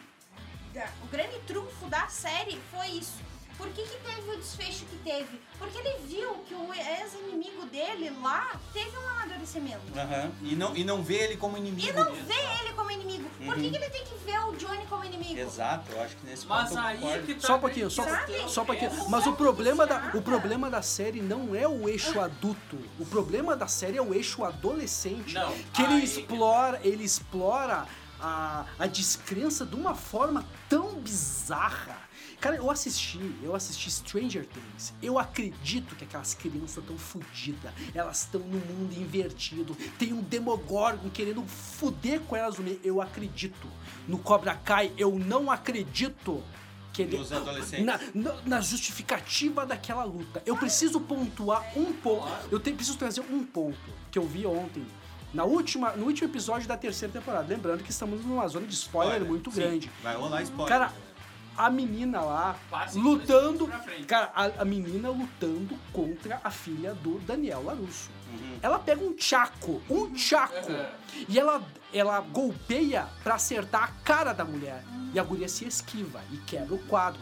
[1.02, 3.20] O grande trunfo da série foi isso.
[3.58, 5.40] Por que, que teve o desfecho que teve?
[5.58, 9.80] Porque ele viu que o ex-inimigo dele lá teve um amadurecimento.
[9.96, 10.32] Aham.
[10.42, 11.88] E, não, e não vê ele como inimigo.
[11.88, 13.30] E não vê ele como inimigo.
[13.44, 13.70] Por que, Uhum.
[13.70, 15.38] que ele tem que ver o Johnny como inimigo?
[15.38, 17.26] Exato, eu acho que nesse Mas ponto aí concordo.
[17.26, 18.48] que tá Só um pouquinho, só, Sabe?
[18.50, 19.08] só um pouquinho.
[19.08, 22.78] Mas o problema, da, o problema da série não é o eixo adulto.
[22.98, 25.34] O problema da série é o eixo adolescente.
[25.34, 27.86] Não, que ele aí- explora, ele explora
[28.20, 32.01] a, a descrença de uma forma tão bizarra.
[32.42, 34.92] Cara, eu assisti, eu assisti Stranger Things.
[35.00, 37.72] Eu acredito que aquelas crianças estão fodidas.
[37.94, 39.76] Elas estão no mundo invertido.
[39.96, 42.80] Tem um Demogorgon querendo foder com elas no meio.
[42.82, 43.68] Eu acredito.
[44.08, 46.42] No Cobra Kai, eu não acredito
[46.92, 47.16] que ele
[47.84, 50.42] na, na, na justificativa daquela luta.
[50.44, 52.26] Eu preciso pontuar um ponto.
[52.50, 53.78] Eu te- preciso trazer um ponto
[54.10, 54.84] que eu vi ontem.
[55.32, 57.46] Na última, no último episódio da terceira temporada.
[57.48, 59.90] Lembrando que estamos numa zona de spoiler muito sim, grande.
[60.02, 60.68] Vai rolar spoiler.
[60.68, 60.92] Cara,
[61.66, 63.70] a menina lá Passe lutando.
[64.06, 68.10] Cara, a, a menina lutando contra a filha do Daniel Larusso.
[68.32, 68.58] Uhum.
[68.62, 70.86] Ela pega um chaco, um chaco, Uhum.
[71.28, 74.82] e ela, ela golpeia pra acertar a cara da mulher.
[75.14, 77.20] E a guria se esquiva e quebra o quadro.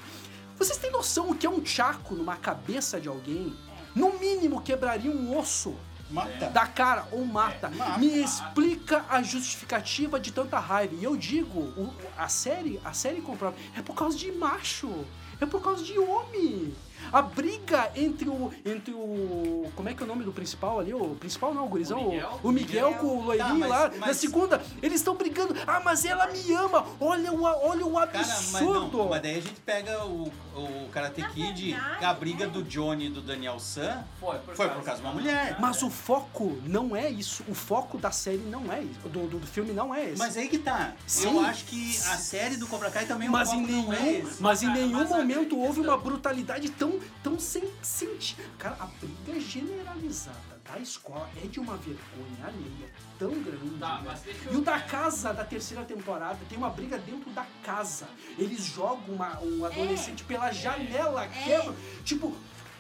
[0.57, 3.57] Vocês têm noção o que é um chaco numa cabeça de alguém?
[3.95, 5.75] No mínimo quebraria um osso
[6.11, 6.51] Mata.
[6.51, 7.69] da cara ou mata.
[7.69, 7.99] É, mata.
[7.99, 10.95] Me explica a justificativa de tanta raiva.
[10.95, 15.05] E eu digo, o- a série, a série comprova, é por causa de macho.
[15.41, 16.75] É por causa de homem.
[17.13, 18.53] A briga entre o.
[18.65, 19.71] Entre o.
[19.75, 20.93] Como é que é o nome do principal ali?
[20.95, 22.01] O principal não, o gurizão.
[22.01, 22.41] O Miguel?
[22.43, 23.89] O Miguel, com o loirinho Tá, mas- lá.
[23.91, 25.55] Na mas- segunda, eles estão brigando.
[25.67, 26.87] Ah, mas ela me ama.
[27.01, 28.53] Olha o, olha o Cara, absurdo.
[28.83, 32.45] mas não, mas daí a gente pega o, o Karate Na Kid, verdade, a briga
[32.45, 32.49] é.
[32.49, 35.57] do Johnny e do Daniel San Foi por foi causa por causa de uma mulher.
[35.61, 37.43] Mas o foco não é isso.
[37.49, 39.01] O foco da série não é isso.
[39.09, 40.19] Do, do, do filme não é esse.
[40.19, 40.93] Mas aí que tá.
[41.07, 41.35] Sim.
[41.35, 43.93] Eu acho que a série do Cobra Kai também mas o em foco nenhum, não
[43.95, 44.43] é esse.
[44.43, 46.90] mas em nenhum mas momento houve questão- uma brutalidade tão,
[47.23, 48.43] tão sem sentido.
[48.59, 53.79] Cara, a briga generalizada da escola é de uma vergonha alheia tão grande.
[53.79, 54.03] Tá, né?
[54.07, 57.47] mas deixa E eu- o da casa da terceira temporada tem uma briga dentro da
[57.63, 58.09] casa.
[58.39, 61.75] Eles jogam uma, um adolescente pela janela, quebram.
[62.05, 62.35] Tipo,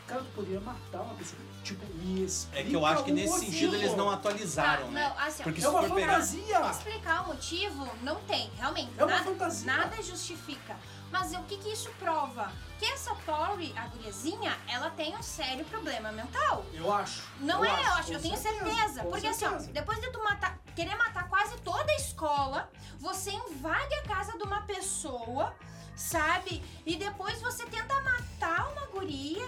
[0.06, 1.40] cara, tu poderia matar uma pessoa.
[1.62, 3.52] Tipo, me explica É que eu acho que nesse motivo.
[3.52, 5.08] sentido eles não atualizaram, Tá, né?
[5.08, 6.12] não, assim, Porque É uma for pegar.
[6.14, 6.70] fantasia.
[6.70, 8.90] Explicar o motivo não tem, realmente.
[8.96, 9.66] É uma nada, fantasia.
[9.76, 10.76] nada justifica.
[11.10, 12.52] Mas o que, que isso prova?
[12.78, 16.64] Que essa Tori, a guriazinha, ela tem um sério problema mental.
[16.72, 17.22] Eu acho.
[17.40, 19.02] Não é, eu acho, eu tenho certeza, certeza.
[19.04, 19.72] Porque assim, ó, certeza.
[19.72, 24.42] depois de tu matar, querer matar quase toda a escola, você invade a casa de
[24.44, 25.54] uma pessoa,
[25.96, 26.62] sabe?
[26.86, 29.46] E depois você tenta matar uma guria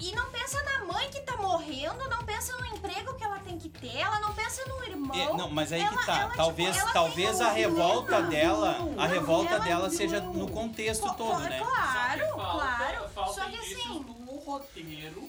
[0.00, 3.58] e não pensa na mãe que tá morrendo, não pensa no emprego que ela tem
[3.58, 5.16] que ter, ela não pensa no irmão.
[5.16, 6.12] É, não, mas aí Ela- que tá.
[6.12, 10.48] ela, tipo, talvez ela talvez a revolta dela, a revolta Ela dela um seja no
[10.48, 11.58] contexto Pô, todo, né?
[11.58, 13.08] Claro, Só que falta, claro.
[13.10, 15.27] Falta Só que assim, do roteiro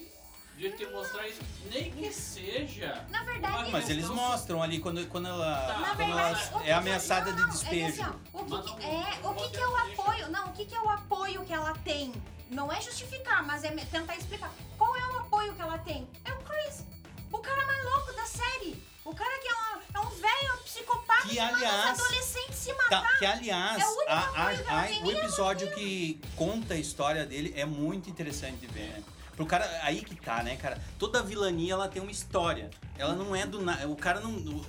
[0.60, 1.40] de te mostrar isso.
[1.72, 3.04] Nem que seja.
[3.08, 5.74] Na verdade, uma Mas eles mostram ali quando, quando ela, Tá.
[5.74, 8.02] Quando verdade, ela é ameaçada não, de É que despejo.
[8.02, 10.28] assim, ó, o que, é, o que, que é o apoio?
[10.28, 12.12] Não, o que, que é o apoio que ela tem?
[12.50, 14.52] Não é justificar, mas é tentar explicar.
[14.76, 16.06] Qual é o apoio que ela tem?
[16.24, 16.84] É o Chris.
[17.32, 18.82] O cara mais louco da série.
[19.04, 22.56] O cara que é, uma- é um velho psicopata Que, que manda aliás, os adolescentes
[22.58, 23.18] se Tá, matar.
[23.18, 26.20] que aliás, É o único a- apoio a- que ela a- tem, o episódio que
[26.36, 29.02] conta a história dele é muito interessante de ver, né?
[29.40, 30.78] Pro cara, aí que tá, né, cara?
[30.98, 32.68] Toda vilania ela tem uma história.
[32.98, 33.88] Ela não é do nada.
[33.88, 34.32] O cara não.
[34.32, 34.66] o-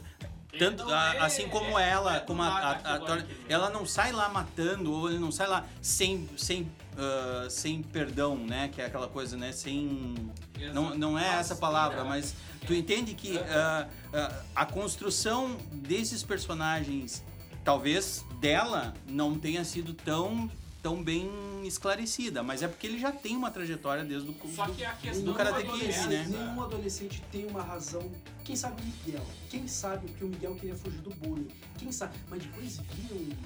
[0.57, 3.69] Tanto, Ele não a- é- assim como é- ela, é como a, a- a ela
[3.69, 8.69] não sai lá matando, ou ele não sai lá sem, sem, ah, sem perdão, né?
[8.69, 9.51] Que é aquela coisa, né?
[9.53, 10.15] Sem.
[10.73, 12.33] Não, não é essa palavra, mas
[12.67, 17.23] tu entende que ah, ah, a construção desses personagens,
[17.63, 20.49] talvez dela, não tenha sido tão,
[20.81, 21.29] tão bem
[21.65, 25.25] esclarecida, mas é porque ele já tem uma trajetória desde o Só que a questão
[25.25, 26.25] do Karate do Kid, adolescente, né?
[26.29, 28.11] Nenhum adolescente tem uma razão.
[28.43, 29.25] Quem sabe o Miguel?
[29.49, 31.47] Quem sabe que o Miguel queria fugir do bullying?
[31.77, 32.17] Quem sabe?
[32.29, 33.37] Mas depois viram.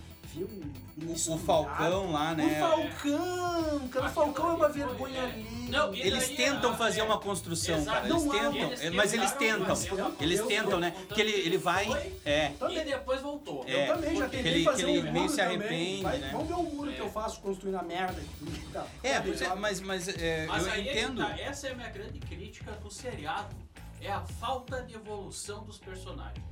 [0.43, 1.39] O estudado.
[1.45, 2.45] Falcão lá, né?
[2.45, 3.87] O Falcão!
[3.89, 5.43] Cara, o Falcão é uma vergonha ali.
[5.69, 7.03] Não, e Eles tentam fazer é.
[7.03, 8.07] uma construção, cara.
[8.07, 9.75] Eles Não tentam, eles é, mas eles tentam.
[10.21, 10.91] Eles tentam, né?
[10.91, 12.11] contando Que ele, ele vai.
[12.25, 12.51] É.
[12.69, 13.63] E depois voltou.
[13.67, 15.57] É, Eu também já porque tentei ele- fazer que ele um meio muro se também.
[15.57, 16.29] arrepende, Vai- né?
[16.31, 17.01] Vamos ver o muro que É.
[17.01, 18.21] eu faço construindo a merda.
[18.71, 18.85] Tá.
[19.03, 21.21] É, é, mas, mas é, Mas eu aí é que entendo.
[21.25, 23.55] tá, essa é a minha grande crítica do seriado.
[24.01, 26.43] É a falta de evolução dos personagens.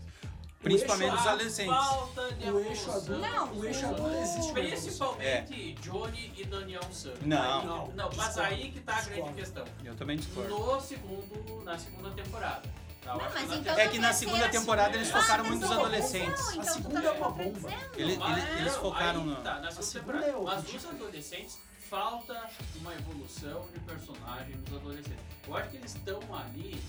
[0.63, 1.73] Principalmente A dos adolescentes.
[1.75, 4.53] falta de O eixo adulto, Não, o eixo adulto existe.
[4.53, 7.13] Principalmente Johnny e Daniel San.
[7.21, 7.59] Não.
[7.59, 9.65] Aí- Não, não, mas aí que tá a grande questão.
[9.83, 10.49] Eu também discordo.
[10.49, 12.61] No segundo, na segunda temporada.
[13.01, 15.43] Tá, Não, acho mas que na então É que na segunda temporada eles Ah, focaram
[15.43, 16.41] mas muito nos não, adolescentes.
[16.45, 17.69] não, então A tu segunda tá é uma bomba.
[17.97, 19.83] Ele- Mas ele- eles não, focaram no- Tá, na A segunda
[20.21, 25.19] segunda é Mas os adolescentes falta uma evolução de personagem nos adolescentes.
[25.45, 26.81] Eu acho que eles estão ali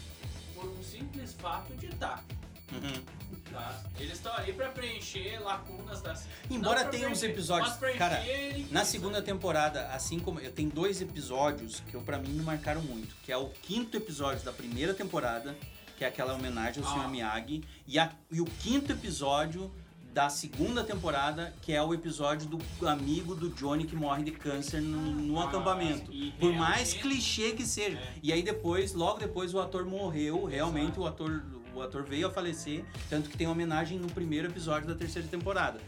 [0.55, 2.23] por um simples fato de estar.
[2.73, 3.03] Uhum.
[3.53, 3.83] Tá?
[4.01, 6.27] Eles estão ali pra preencher lacunas das.
[6.51, 8.21] Embora pra tenha uns episódios- cara.
[8.71, 12.83] Na segunda temporada, assim como eu tenho dois episódios que eu para mim me marcaram
[12.83, 15.55] muito, que é o quinto episódio da primeira temporada,
[15.97, 16.95] que é aquela homenagem ao Ah.
[17.03, 17.09] Sr.
[17.09, 19.71] Miyagi, e, a- e o quinto episódio
[20.13, 24.81] da segunda temporada, que é o episódio do amigo do Johnny que morre de câncer
[24.81, 26.11] no, no Ah, acampamento.
[26.39, 27.99] Por mais clichê que seja.
[27.99, 28.13] É.
[28.23, 31.43] E aí depois, logo depois, o ator morreu, realmente o ator,
[31.75, 35.81] o ator veio a falecer, tanto que tem homenagem no primeiro episódio da terceira temporada.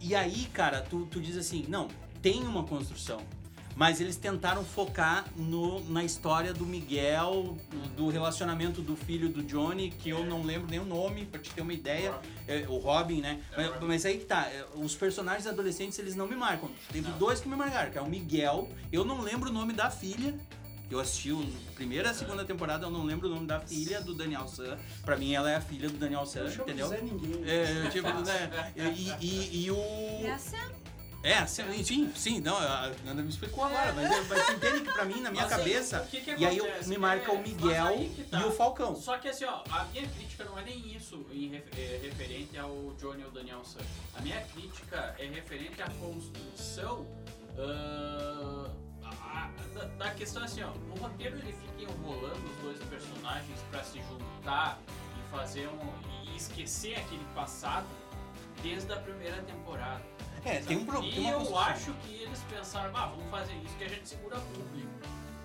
[0.00, 1.88] E aí, cara, tu, tu diz assim, não,
[2.22, 3.20] tem uma construção.
[3.76, 7.56] Mas eles tentaram focar no, na história do Miguel,
[7.96, 11.50] do relacionamento do filho do Johnny, que eu não lembro nem o nome, pra te
[11.50, 12.14] ter uma ideia.
[12.46, 13.40] É, o Robin, né?
[13.52, 13.86] É, mas, Robin.
[13.86, 16.68] mas aí que tá, é, os personagens adolescentes eles não me marcam.
[16.92, 17.18] Teve Não.
[17.18, 20.34] dois que me marcaram, que é o Miguel, eu não lembro o nome da filha.
[20.90, 24.00] Eu assisti a primeira e a segunda temporada, eu não lembro o nome da filha
[24.00, 24.76] do Daniel San.
[25.04, 26.88] Pra mim, ela é a filha do Daniel San, entendeu?
[26.88, 27.48] Zé Ninguém.
[27.48, 28.72] É, tipo, né?
[28.76, 30.26] E, e, e o.
[30.26, 30.56] Essa
[31.22, 34.90] É, sim, sim, sim, não, a Nanda me explicou agora, mas, é- mas entende que
[34.90, 37.30] pra mim, na minha Mas, assim, cabeça, o que que e aí eu- me marca
[37.30, 38.40] É, o mas Miguel tá.
[38.40, 38.96] e o Falcão.
[38.96, 42.58] Só que assim, ó, a minha crítica não é nem isso em ref- é, referente
[42.58, 43.80] ao Johnny ou Daniel San.
[44.16, 47.06] A minha crítica é referente à construção
[47.58, 48.70] ah,
[49.10, 50.70] a- da, da questão assim, ó.
[50.88, 54.78] No roteiro ele fica enrolando os dois personagens pra se juntar
[55.18, 55.92] e fazer um.
[56.24, 57.86] e esquecer aquele passado
[58.62, 60.02] desde a primeira temporada.
[60.44, 60.90] É, tem um Sabe?
[60.92, 61.16] problema.
[61.20, 64.88] E eu acho que eles pensaram, ah, vamos fazer isso que a gente segura público.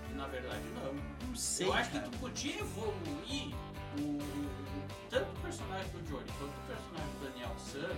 [0.09, 0.93] E na verdade não.
[1.27, 2.03] Não sei, eu acho cara.
[2.03, 3.53] que tu podia evoluir
[3.99, 7.95] o, o- tanto o personagem do Johnny quanto o personagem do Daniel San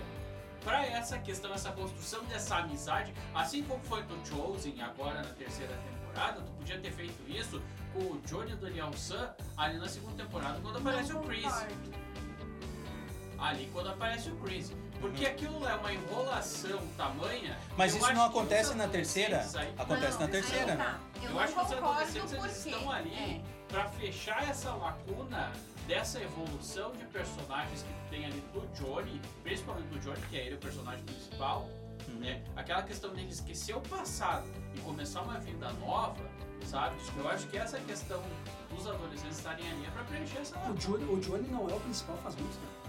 [0.64, 5.74] pra essa questão, essa construção dessa amizade, assim como foi do Chosen agora na terceira
[5.90, 9.88] temporada, tu podia ter feito isso com o Johnny e o Daniel San ali na
[9.88, 11.52] segunda temporada quando aparece o Chris.
[13.38, 14.72] Ali quando aparece o Chris.
[15.00, 17.52] Porque aquilo é uma enrolação tamanha.
[17.52, 17.74] Uhum.
[17.76, 19.46] Mas isso não acontece na terceira?
[19.54, 20.98] aí- Acontece Não, na terceira, tá.
[21.22, 23.40] Eu, acho que os adolescentes porque estão ali é.
[23.68, 25.52] pra fechar essa lacuna
[25.88, 30.54] dessa evolução de personagens que tem ali do Johnny, principalmente do Johnny, que é ele
[30.56, 31.66] o personagem principal,
[32.06, 32.20] Uhum.
[32.20, 32.42] né?
[32.56, 36.22] Aquela questão dele esquecer o passado e começar uma vida nova,
[36.64, 36.96] sabe?
[37.18, 38.22] Eu acho que essa questão
[38.70, 40.74] dos adolescentes estarem ali é pra preencher essa O.
[40.74, 42.88] Johnny, o Johnny não é o principal faz muito tempo.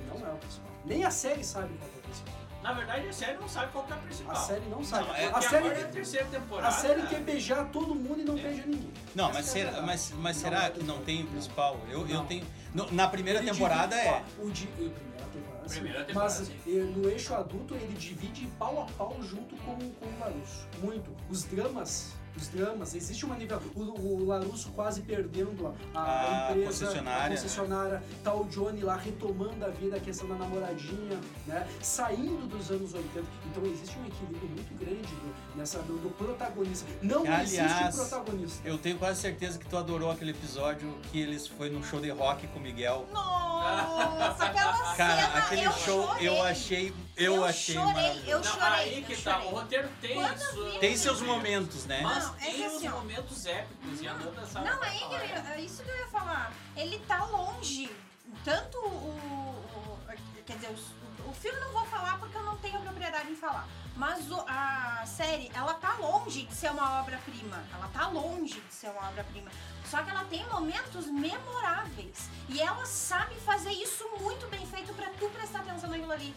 [0.00, 0.70] Ele não é o principal.
[0.84, 2.34] Nem a série sabe qual é o principal.
[2.62, 4.32] Na verdade, a série não sabe qual que é a principal.
[4.36, 5.08] A série não sabe.
[5.08, 6.68] Não, é- a, série, agora é a terceira temporada.
[6.68, 8.42] a série quer beijar todo mundo e não É.
[8.42, 8.90] beija ninguém.
[9.14, 11.80] Não, Essa mas, é será, mas, mas Não será é que não tem o principal?
[11.88, 12.46] Eu, eu tenho.
[12.74, 14.22] no- na primeira Ele temporada divide- é.
[14.38, 15.74] ó, o di, eh, primeira temporada, sim.
[15.80, 16.54] Primeira temporada, Mas sim.
[16.66, 20.68] eh, no eixo adulto ele divide pau a pau junto com, com o Larusso.
[20.82, 21.10] Muito.
[21.30, 22.12] Os dramas.
[22.40, 23.60] Os dramas, existe uma nível.
[23.74, 27.26] O, o Larusso quase perdendo a, a A empresa, concessionária.
[27.26, 31.68] a concessionária, tá o Johnny lá retomando a vida, a questão da namoradinha, né?
[31.82, 33.24] Saindo dos anos 80.
[33.50, 36.86] Então existe um equilíbrio muito grande do, nessa, do, do protagonista.
[37.02, 38.66] Não existe Aliás, protagonista.
[38.68, 42.10] Eu tenho quase certeza que tu adorou aquele episódio que eles foi num show de
[42.10, 43.06] rock com o Miguel.
[43.12, 43.50] Nossa,
[45.00, 46.28] Cara, cena, aquele eu show chorei.
[46.28, 46.94] eu achei.
[47.16, 49.38] Eu, Eu achei chorei, eu Não, chorei, aí eu que tá.
[49.38, 50.78] O roteiro tem isso.
[50.78, 52.00] Tem seus momentos, né?
[52.02, 54.90] Mas Não, é tem que os assim, momentos épicos e a Nanda sabe Não, é,
[54.90, 56.52] que é isso que eu ia falar.
[56.76, 57.90] Ele tá longe.
[58.44, 58.88] Tanto o.
[58.88, 59.98] o-
[60.46, 63.66] quer dizer, o, o filme não vou falar porque eu não tenho propriedade em falar.
[64.00, 67.62] Mas o- a série, ela tá longe de ser uma obra-prima.
[67.74, 69.50] Ela tá longe de ser uma obra-prima.
[69.84, 72.30] Só que ela tem momentos memoráveis.
[72.48, 76.34] E ela sabe fazer isso muito bem feito pra tu prestar atenção naquilo ali.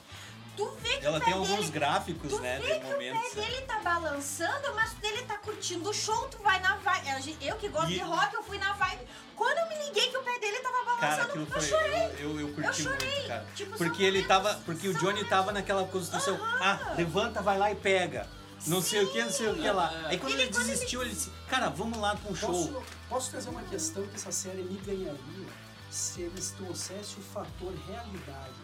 [0.55, 2.59] Tu vê que Ela o tem alguns dele gráficos, Tu né?
[2.59, 3.29] vê que o momentos.
[3.33, 7.37] pé dele tá balançando, mas ele tá curtindo o show, tu vai na vibe.
[7.41, 9.07] Eu que gosto E- de rock, eu fui na vibe.
[9.35, 11.61] Quando eu me liguei que o pé dele tava Cara, balançando, aquilo eu foi.
[11.61, 12.15] chorei.
[12.19, 13.09] Eu, eu, eu curti Eu chorei.
[13.15, 13.45] muito, cara.
[13.55, 14.53] Tipo, Porque ele tava.
[14.63, 16.37] Porque o Johnny tava naquela construção.
[16.61, 18.27] Ah, levanta, vai lá e pega.
[18.67, 19.91] Não sei o que, não sei o que lá.
[20.05, 22.49] Aí quando Ele- ele desistiu, ele disse, cara, vamos lá pra um show.
[22.49, 25.47] Posso, posso trazer uma questão que essa série me ganharia
[25.89, 28.62] se eles trouxessem o fator realidade.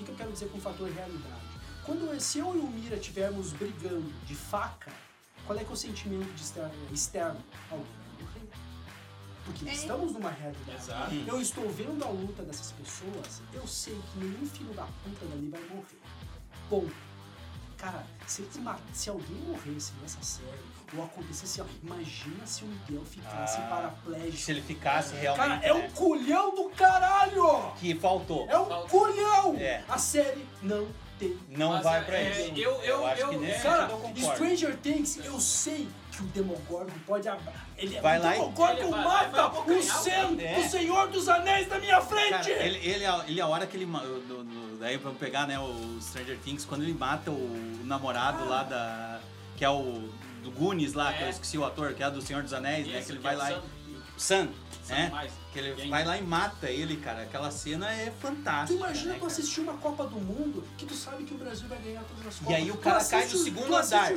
[0.00, 1.42] O que, que eu quero dizer com o fator realidade?
[1.84, 4.90] Quando se eu e o Mira estivermos brigando de faca,
[5.46, 7.38] qual é que é o sentimento de estar externo?
[7.70, 7.84] Alguém
[8.16, 8.48] vai morrer.
[9.44, 9.72] Porque É.
[9.74, 10.78] estamos numa realidade.
[10.82, 11.14] Exato.
[11.14, 15.50] Eu estou vendo a luta dessas pessoas, eu sei que nenhum filho da puta dali
[15.50, 16.00] vai morrer.
[16.70, 16.94] Ponto.
[17.76, 18.46] Cara, se,
[18.94, 20.64] se alguém morresse nessa série,
[20.96, 24.36] ou acontecesse, ó, imagina se o Miguel ficasse Ah, paraplégico.
[24.36, 25.66] Se ele ficasse Cara, realmente.
[25.66, 25.90] é um né?
[25.94, 27.72] culhão do caralho!
[27.78, 28.46] Que faltou.
[28.48, 28.88] É um Falta.
[28.88, 29.56] culhão!
[29.56, 29.82] É.
[29.88, 31.38] A série não tem.
[31.48, 32.58] Não Mas vai é- pra é, isso.
[32.58, 34.20] eu- eu- acho eu- que é, Cara, eu concordo.
[34.34, 37.52] Stranger Things, eu sei que o Demogorgon pode abrir.
[37.76, 40.58] Ele é Vai o lá e- Demogorgon Ele vai- vai- vai mata o, Sen, cara.
[40.58, 42.30] o Senhor dos Anéis na minha frente!
[42.30, 43.86] Cara, ele, ele, é- ele é a hora que ele.
[43.86, 48.62] do- do- daí vamos pegar, né, o Stranger Things, quando ele mata o namorado lá
[48.64, 49.20] da.
[49.56, 50.08] Que é o.
[50.42, 51.30] Do Goonies lá, que eu É.
[51.30, 53.00] esqueci o ator, que é do Senhor dos Anéis, né?
[53.02, 53.62] Que ele que vai é lá Sam.
[53.88, 54.20] e.
[54.20, 54.48] Sam,
[54.88, 55.08] né?
[55.10, 55.32] mais.
[55.52, 55.90] Que ele Quem?
[55.90, 57.22] vai lá e mata ele, cara.
[57.22, 58.78] Aquela cena é Tu fantástica.
[58.78, 61.78] imagina né, tu assistir uma Copa do Mundo que tu sabe que o Brasil vai
[61.78, 62.52] ganhar todas as Copas.
[62.52, 64.12] E aí o Tu cara cai do segundo tu andar,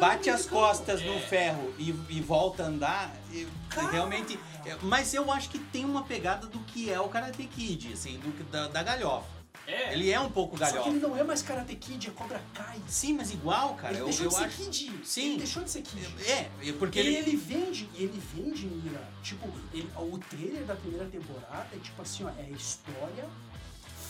[0.00, 1.20] bate as costas no É.
[1.20, 3.14] ferro e, e volta a andar.
[3.30, 3.90] e- Cara.
[3.90, 4.38] realmente.
[4.66, 8.18] é, Mas eu acho que tem uma pegada do que é o Karate Kid, assim,
[8.18, 9.26] do, da, da galhofa.
[9.66, 10.90] É, Ele é um pouco Só que galhofa.
[10.90, 12.80] ele não é mais Karate Kid, é Cobra Kai.
[12.88, 13.92] Sim, mas igual, cara.
[13.94, 14.56] ele eu, deixou eu de ser acho.
[14.56, 15.00] Kid.
[15.04, 15.28] Sim.
[15.30, 16.14] Ele deixou de ser Kid.
[16.26, 17.30] É, é porque Ele, ele.
[17.30, 19.08] ele vende, ele vende, Mira.
[19.22, 23.28] Tipo, ele- o trailer da primeira temporada é tipo assim, ó, é a história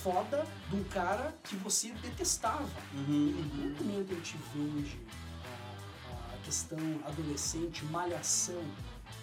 [0.03, 2.69] foda de um cara que você detestava.
[2.95, 3.05] Uhum.
[3.09, 4.99] Em nenhum momento ele te vende
[6.11, 8.62] a, a questão adolescente, malhação.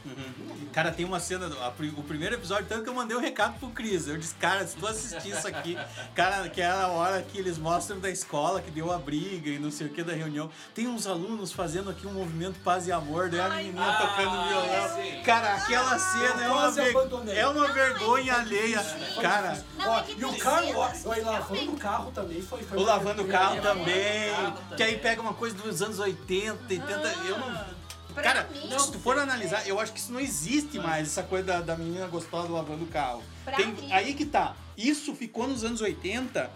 [0.05, 0.67] Uhum.
[0.71, 3.69] Cara, tem uma cena, a o primeiro episódio, tanto que eu mandei um recado pro
[3.69, 4.07] Cris.
[4.07, 5.77] Eu disse, cara, se tu assistir isso aqui,
[6.15, 9.59] cara, que é a hora que eles mostram da escola que deu a briga e
[9.59, 10.49] não sei o que da reunião.
[10.73, 14.47] Tem uns alunos fazendo aqui um movimento paz e amor, daí a Ai, ah, tocando
[14.47, 14.95] violão.
[14.95, 15.21] sim.
[15.23, 17.37] Cara, aquela cena é uma, quase ver- abandonei.
[17.37, 18.81] é uma vergonha alheia.
[19.21, 22.41] Cara, Não, Ó, é que e o carro, ó, ó, e lavando o carro também
[22.41, 22.63] foi.
[22.63, 24.31] foi o uma lavando o carro É, também,
[24.77, 26.93] que aí pega uma coisa dos anos 80, 80,
[27.27, 27.78] eu não...
[28.21, 31.23] Pra Cara, mim, se tu for analisar, eu acho que isso não existe mais, essa
[31.23, 33.23] coisa da, da menina gostosa lavando o carro.
[33.45, 34.55] Pra Tem- mim- aí que tá.
[34.77, 36.49] Isso ficou nos anos 80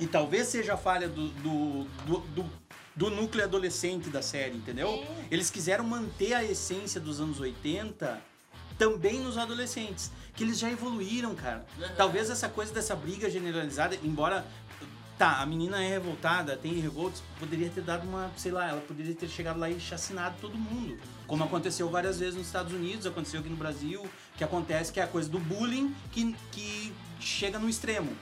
[0.00, 2.50] e talvez seja a falha do, do, do, do-
[2.96, 4.88] do núcleo adolescente da série, entendeu?
[4.88, 5.24] É.
[5.30, 8.20] Eles quiseram manter a essência dos anos 80
[8.76, 11.64] também nos adolescentes, que eles já evoluíram, cara.
[11.78, 11.88] Uhum.
[11.96, 14.44] Talvez essa coisa dessa briga generalizada, embora
[15.18, 19.12] Tá, a menina é revoltada, tem revoltos, poderia ter dado uma, sei lá, ela poderia
[19.12, 20.96] ter chegado lá e chacinado todo mundo.
[21.26, 25.02] Como aconteceu várias vezes nos Estados Unidos, aconteceu aqui no Brasil, que acontece que é
[25.02, 28.12] a coisa do bullying que, que chega no extremo,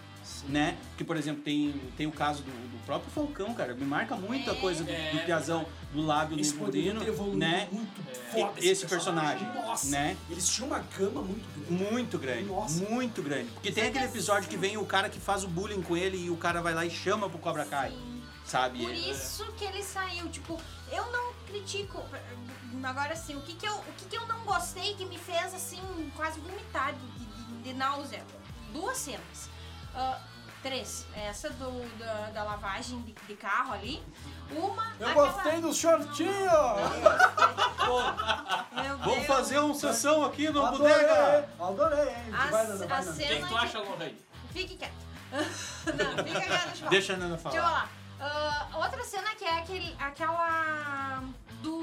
[0.49, 0.77] né?
[0.97, 4.51] Que, por exemplo, tem, tem o caso do, do próprio Falcão, cara, me marca muito
[4.51, 4.57] a É.
[4.57, 5.11] coisa do, É.
[5.13, 7.69] do Piazão, do lábio ter evoluído né?
[7.73, 10.17] muito foda esse personagem, Nossa, né?
[10.31, 11.83] eles tinham uma gama muito grande.
[11.93, 12.85] Muito grande, Nossa.
[12.89, 13.51] muito grande.
[13.53, 16.31] Porque tem aquele episódio que vem o cara que faz o bullying com ele e
[16.31, 18.23] o cara vai lá e chama pro Cobra Kai, Sim.
[18.45, 18.81] sabe?
[18.85, 20.61] Por isso que ele saiu, tipo,
[20.93, 22.03] eu não critico.
[22.83, 25.55] Agora assim, o que que eu, o que que eu não gostei que me fez
[25.55, 25.81] assim
[26.15, 28.23] quase vomitar de, de, de náusea?
[28.73, 29.49] Duas cenas.
[29.97, 30.19] Ah,
[30.63, 31.07] três.
[31.15, 34.03] Essa do, da, da lavagem de, de carro ali.
[34.51, 34.93] Uma.
[35.01, 36.51] Eu aquela- gostei do shortinho!
[39.05, 41.49] Vamos fazer um sessão aqui no Adorei, Bodega!
[41.61, 42.35] adorei, hein?
[42.39, 43.17] As- Vai, Nana, vai, as Nana.
[43.17, 44.19] O que, cenas que tu acha, Lorraine?
[44.53, 44.93] Fique quieto.
[45.33, 46.91] não, fica quieto, deixa eu falar.
[46.91, 47.89] Deixa a Nana Deixa eu falar.
[48.19, 48.69] falar.
[48.73, 51.23] Ah, outra cena que é aquele, aquela
[51.63, 51.81] do,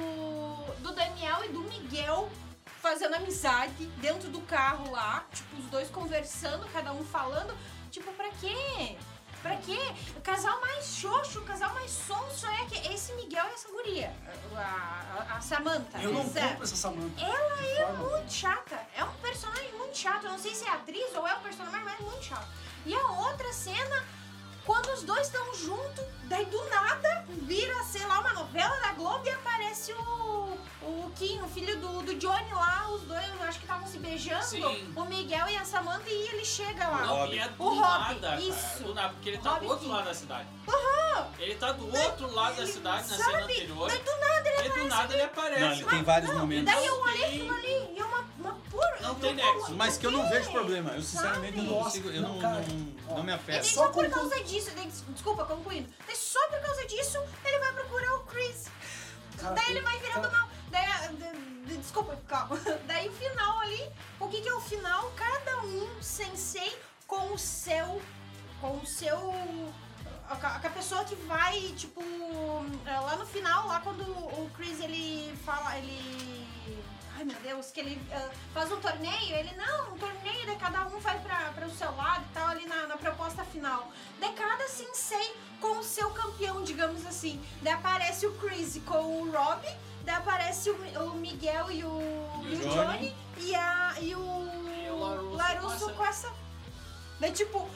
[0.80, 2.30] do Daniel e do Miguel
[2.82, 7.56] fazendo amizade dentro do carro lá, tipo, os dois conversando, cada um falando.
[7.94, 8.98] Tipo, pra quê?
[9.44, 9.78] Pra quê?
[10.18, 14.12] O casal mais xoxo, o casal mais sonso é que esse Miguel e essa guria,
[14.56, 16.00] a, a, a Samantha.
[16.02, 16.42] Eu não Zé.
[16.48, 17.24] compro essa Samantha.
[17.24, 18.80] Ela é forma muito chata.
[18.98, 20.24] É um personagem muito chato.
[20.24, 22.48] Eu não sei se é atriz ou é um personagem, mas é muito chato.
[22.84, 24.04] E a outra cena,
[24.66, 29.24] quando os dois estão juntos, daí do nada vira, sei lá, uma novela da Globo
[29.28, 32.90] e aparece o, o Kim, o filho do, do Johnny lá.
[32.90, 34.44] Os dois, eu acho que estavam se beijando.
[34.46, 34.94] Sim.
[34.96, 37.06] O Miguel e a Samantha e ele chega lá.
[37.06, 37.26] Não,
[37.60, 38.42] O Nada, cara.
[38.42, 38.84] isso.
[38.84, 39.96] Do nada, porque ele tá Robbie do outro King.
[39.96, 40.48] lado da cidade.
[41.40, 43.32] Ele tá do outro lado da cidade, na sabe?
[43.32, 43.88] cena anterior.
[43.90, 45.60] Daí do nada ele E do nada ele aparece.
[45.62, 46.66] Não, ele tem vários Não, momentos.
[46.74, 48.98] Daí eu olhei aquilo ali e é uma, uma pura.
[49.02, 49.76] Não tem nexo.
[49.76, 50.92] Mas que eu não vejo problema.
[50.92, 51.84] Eu sinceramente eu não Sabe?
[51.84, 52.10] consigo.
[52.10, 52.62] Eu não, Não,
[53.18, 53.60] não, me E afeta.
[53.60, 55.90] daí Só só por conclu- causa disso, daí, desculpa, concluindo.
[56.08, 58.66] Daí só por causa disso, ele vai procurar o Chris.
[59.38, 60.50] Cara, daí ele vai virando cara, mal.
[60.70, 62.58] Daí, a- de- de- desculpa, calma.
[62.88, 65.12] Daí o final ali, o que que é o final?
[65.16, 68.02] Cada um sensei com o seu,
[68.60, 72.02] com o seu, com a pessoa que vai, tipo,
[72.86, 76.48] é, lá no final, lá quando o Chris, ele fala, ele...
[77.16, 80.88] Ai meu Deus, que ele ah, faz um torneio, ele não, um torneio, daí cada
[80.88, 83.92] um vai pra, pra o seu lado e tal, ali na, na proposta final.
[84.20, 87.40] Daí cada sensei com o seu campeão, digamos assim.
[87.62, 89.62] Daí aparece o Chris com o Rob,
[90.04, 92.02] daí aparece o, o Miguel e o,
[92.46, 92.74] e o Johnny.
[92.74, 96.43] Johnny, e, a, e o, E o Larusso Larusso com com essa.
[97.24, 97.70] Daí tipo.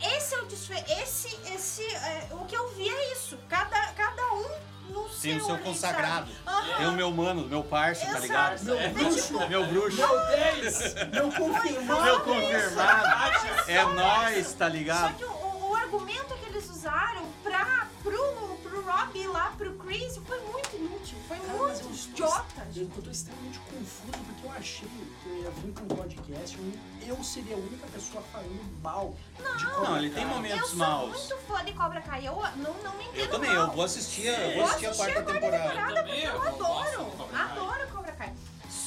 [0.00, 0.84] Esse é o desfecho.
[1.02, 3.36] Esse, esse, é, o que eu vi é isso.
[3.48, 4.48] Cada, cada um
[4.92, 5.20] no seu.
[5.20, 6.30] Tem o seu ali, consagrado.
[6.76, 8.62] Tem o meu mano, meu parça, tá ligado?
[8.62, 9.96] Meu É, bruxo, Meu bruxo.
[9.96, 12.02] meu 10, meu confirmado.
[12.04, 13.48] Meu confirmado.
[13.66, 15.16] É nóis, tá Só ligado?
[15.16, 18.57] que o, o- argumento que eles usaram pra, pro
[18.88, 21.18] Rob lá, pro Chris, foi muito inútil.
[21.28, 22.66] Foi Cara, muito eu idiota.
[22.70, 26.58] est- Eu tô extremamente confuso porque eu achei que eu ia vir pra um podcast
[26.58, 30.32] onde eu seria a única pessoa falando mal de Cobra Não, ele tem Kai.
[30.32, 31.10] Eu momentos sou maus.
[31.10, 32.26] muito fã de Cobra Kai.
[32.26, 33.66] Eu não, não me entendo Eu também, mal.
[33.66, 35.68] eu vou assistir, eu Eu vou assistir a quarta temporada.
[35.68, 37.04] temporada Eu também, porque eu eu adoro.
[37.04, 37.50] do Cobra Kai.
[37.52, 38.34] Adoro Cobra Kai.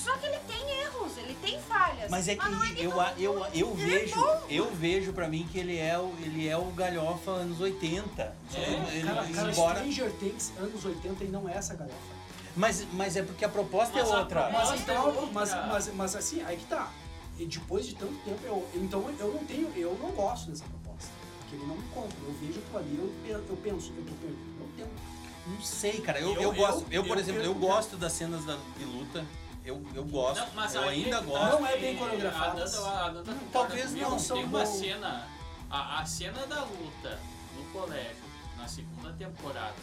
[0.03, 2.09] Só que ele tem erros, ele tem falhas.
[2.09, 3.47] Mas é que não de eu, eu, mundo.
[3.53, 4.41] eu é vejo, bom.
[4.49, 8.35] eu vejo pra mim que ele é o, ele é o galhofa anos 80.
[8.49, 11.75] Só que É, ele, Cara, cara, embora, Stranger Things, anos 80, e não é essa
[11.75, 11.95] galhofa.
[12.55, 14.41] mas, mas é porque a proposta Mas é outra.
[14.43, 15.25] proposta- Mas Nossa, então, outra.
[15.31, 16.91] mas, mas, mas assim, aí que tá.
[17.37, 21.09] E depois de tanto tempo, eu, então eu não tenho, eu não gosto dessa proposta.
[21.39, 22.17] Porque ele não me compra.
[22.27, 24.91] Eu vejo aquilo ali, eu, eu penso, eu tô perdendo meu tempo.
[25.47, 26.19] Não sei, cara.
[26.19, 28.57] Eu, Eu- eu, gosto, eu- eu, por eu- exemplo, eu, eu- gosto das cenas da,
[28.77, 29.25] de luta.
[29.63, 30.39] Eu, eu gosto.
[30.39, 31.59] Não, mas eu aí ainda tá, gosto.
[31.59, 34.65] Não é bem Nanda concorda Talvez não, são Tem uma bom.
[34.65, 35.27] cena,
[35.69, 37.19] a, a cena da luta
[37.55, 38.23] no colégio,
[38.57, 39.75] na segunda temporada.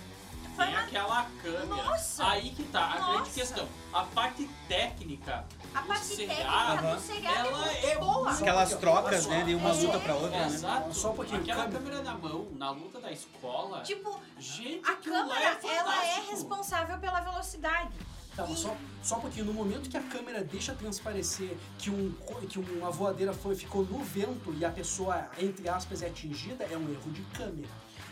[0.57, 1.67] Foi Tem aquela câmera.
[1.67, 2.27] Nossa!
[2.27, 3.31] Aí que tá, a grande Nossa!
[3.31, 3.69] questão.
[3.93, 5.45] A parte técnica.
[5.73, 8.31] A parte técnica do seriado ela é é boa.
[8.33, 10.47] Aquelas trocas, né, de uma É, luta pra outra, né?
[10.47, 10.93] Exato.
[10.93, 11.79] Só um pouquinho, Aquela câmera.
[11.85, 13.83] câmera na mão, na luta da escola.
[13.83, 17.91] Tipo, gente, a lá câmera, é ela é responsável pela velocidade.
[18.47, 22.13] Mas só, só porque no momento que a câmera deixa transparecer que, um,
[22.49, 26.77] que uma voadeira foi, ficou no vento e a pessoa, entre aspas, é atingida, é
[26.77, 27.69] um erro de câmera.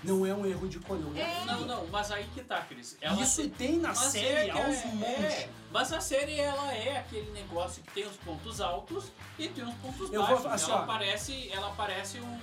[0.06, 1.22] Não é um erro de coreografia.
[1.22, 1.44] É.
[1.44, 2.96] Não, não, mas aí que tá, Cris.
[3.00, 5.24] Ela Isso tem na série é aos é- montes.
[5.24, 9.06] é, mas a série ela é aquele negócio que tem os pontos altos
[9.38, 10.46] e tem os pontos Eu vou- baixos.
[10.64, 10.86] assim, ela ó.
[10.86, 12.38] parece, ela parece um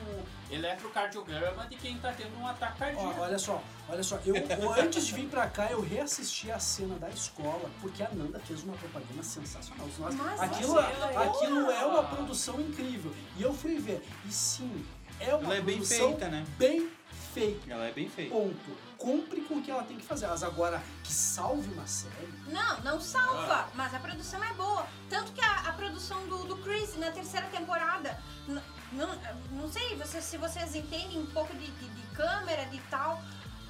[0.51, 3.21] eletrocardiograma de quem tá tendo um ataque Ó, cardíaco.
[3.21, 4.35] olha só, olha só, eu,
[4.79, 8.63] antes de vir pra cá, eu reassisti a cena da escola, porque a Nanda fez
[8.63, 9.87] uma propaganda sensacional.
[9.99, 13.13] Nós- Mas aquilo, é aquilo é uma produção incrível.
[13.37, 14.85] E eu fui ver, e sim,
[15.19, 16.45] é uma Ela é bem feita, né?
[16.57, 16.89] bem
[17.33, 17.71] feita.
[17.71, 18.33] Ela é bem feita.
[18.33, 18.77] Ponto.
[18.97, 20.27] Cumpre com o que ela tem que fazer.
[20.27, 22.33] Mas agora, que salve uma série.
[22.47, 24.85] Não, não salva, mas a produção é boa.
[25.09, 28.17] Tanto que a, a produção do, do Chris na terceira temporada,
[28.47, 29.09] não,
[29.51, 33.21] não sei vocês, se vocês entendem um pouco de, de, de câmera, de tal,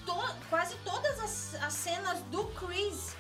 [0.06, 3.16] to- quase todas as, as cenas do Chris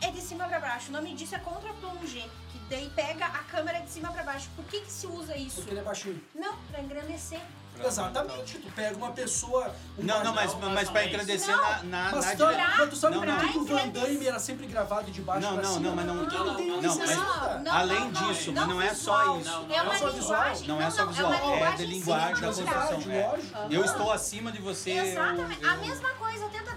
[0.00, 0.88] é de cima pra baixo.
[0.88, 4.48] O nome disso é contra-plongé, que daí pega a câmera de cima pra baixo.
[4.56, 5.56] Por que que se usa isso?
[5.56, 6.24] Porque ele é baixinho.
[6.34, 7.40] Não, pra engrandecer.
[7.86, 8.58] Exatamente.
[8.58, 9.74] Tu pega uma pessoa.
[9.98, 12.62] um Não, não, mas, Não, mas pra engrandecer Não, na, na, Mas na tu, dire-
[12.78, 13.48] mas tu sabe Não, por não.
[13.52, 13.88] que o Van.
[13.88, 15.86] Damme era sempre gravado de baixo Não, pra não, cima?
[15.88, 17.16] não, mas não- Porque não, não, não, licença.
[17.16, 19.40] mas- não, além não, não, disso, mas não é só visual.
[19.40, 19.50] isso.
[19.50, 20.68] Não, não É uma é só visual, linguagem.
[20.68, 23.02] não é só visual, uma é de linguagem da construção.
[23.10, 23.66] é.
[23.70, 24.90] Eu estou acima de você.
[24.90, 25.64] Exatamente.
[25.64, 26.70] A mesma coisa, tenta.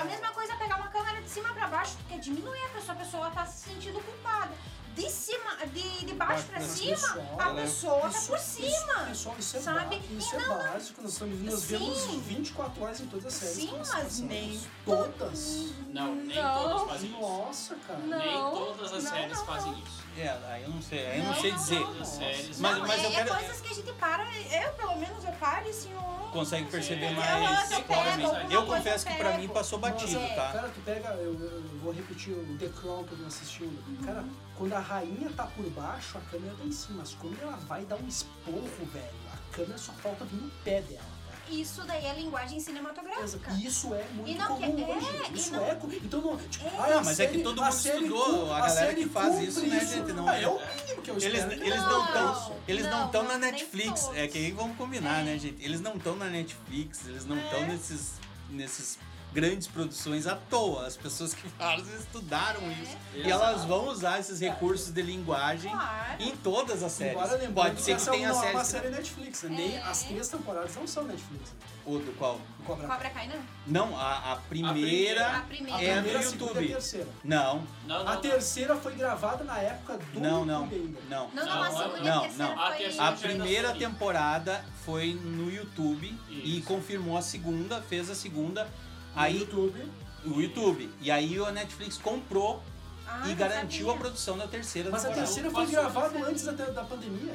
[0.00, 2.68] A mesma coisa é pegar uma câmera de cima pra baixo, que é diminuir a
[2.70, 4.50] pessoa, a pessoa tá se sentindo culpada.
[4.94, 8.26] De cima, de, de baixo pra Mas, cima, pessoal, a ela é- pessoa tá Isso-
[8.28, 8.94] por isso- cima.
[9.06, 9.96] pessoal, isso é, sabe?
[10.16, 11.02] isso E é não, básico.
[11.02, 11.66] Nós, estamos, nós Sim.
[11.66, 13.54] vemos 24 horas em todas as séries.
[13.56, 15.72] Sim, mas nem Todas.
[15.88, 16.62] Não, nem Não.
[16.62, 17.20] todas fazem isso.
[17.20, 17.98] Nossa, cara.
[18.00, 18.18] Não.
[18.18, 19.78] Nem todas as não, séries não, fazem não.
[19.78, 20.04] isso.
[20.16, 21.80] É, aí eu não sei, aí eu não, Não, sei não, dizer.
[21.80, 22.60] não, séries.
[22.60, 25.24] Mas- não, mas é, eu quero- é coisas que a gente para, eu pelo menos
[25.24, 26.14] eu paro e assim, ó.
[26.30, 27.14] Consegue perceber Sim.
[27.14, 28.30] mais eu claramente.
[28.30, 30.52] pego, Eu confesso eu que pra mim passou batido, é, tá?
[30.52, 34.04] Cara, tu pega, eu, eu vou repetir o The Crown que eu tô assistindo.
[34.04, 34.24] Cara,
[34.56, 36.98] quando a rainha tá por baixo, a câmera tá em cima.
[36.98, 40.80] Mas quando ela vai dar um esporro, velho, a câmera só falta vir no pé
[40.82, 41.00] dela.
[41.02, 41.14] cara.
[41.50, 43.52] Isso daí é linguagem cinematográfica.
[43.52, 45.06] Isso é muito comum que- é, hoje.
[45.30, 45.74] e Isso não- é.
[45.74, 46.36] co- Então não.
[46.38, 46.70] Tipo, É.
[46.78, 49.08] ah, a mas é que série- todo a mundo série estudou, a galera série que
[49.10, 50.12] faz cumpre isso, né, gente?
[50.12, 51.52] Não ah, é- é o mínimo que eu Eles, espero.
[51.52, 54.08] eles ela não estão eles não não, estão na Netflix.
[54.14, 55.24] É que aí vamos combinar, É.
[55.24, 55.62] né, gente?
[55.62, 57.66] Eles não estão na Netflix, eles não estão É.
[57.66, 58.12] nesses,
[58.48, 58.98] nesses
[59.34, 60.86] grandes produções à toa.
[60.86, 62.72] As pessoas que fazem estudaram É.
[62.82, 62.96] isso.
[63.16, 66.22] E elas vão usar esses recursos de linguagem Claro.
[66.22, 67.16] em todas as séries.
[67.16, 68.56] Agora lembrando Pode que ser que tenha é uma, séries.
[68.56, 69.48] uma série Netflix, né?
[69.56, 69.82] Nem É.
[69.82, 71.50] as três temporadas não são Netflix.
[71.50, 71.56] Né?
[71.86, 72.40] O do qual?
[72.60, 72.86] O Cobra.
[72.88, 73.42] Cobra Kai não.
[73.66, 75.26] Não, a, a primeira.
[75.26, 75.82] A A primeira.
[75.84, 76.68] É primeira, no a segunda e a YouTube.
[76.68, 77.08] terceira.
[77.22, 77.56] Não,
[77.86, 78.20] Não, não, A não.
[78.22, 81.00] terceira foi gravada na época do não, não, YouTube ainda.
[81.10, 81.28] não.
[81.28, 82.62] Não, não, Não, a segunda e não, a terceira não.
[82.62, 82.98] A foi.
[82.98, 83.78] A é primeira Sony.
[83.80, 86.66] temporada foi no YouTube e Isso.
[86.66, 88.66] confirmou a segunda, fez a segunda.
[89.14, 89.92] Aí YouTube.
[90.24, 90.90] o YouTube.
[91.00, 92.62] E aí a Netflix comprou
[93.06, 94.00] Ah, e garantiu a sabia.
[94.00, 95.26] produção da terceira Mas a temporada.
[95.26, 97.34] terceira Passou, foi gravada antes da, da pandemia.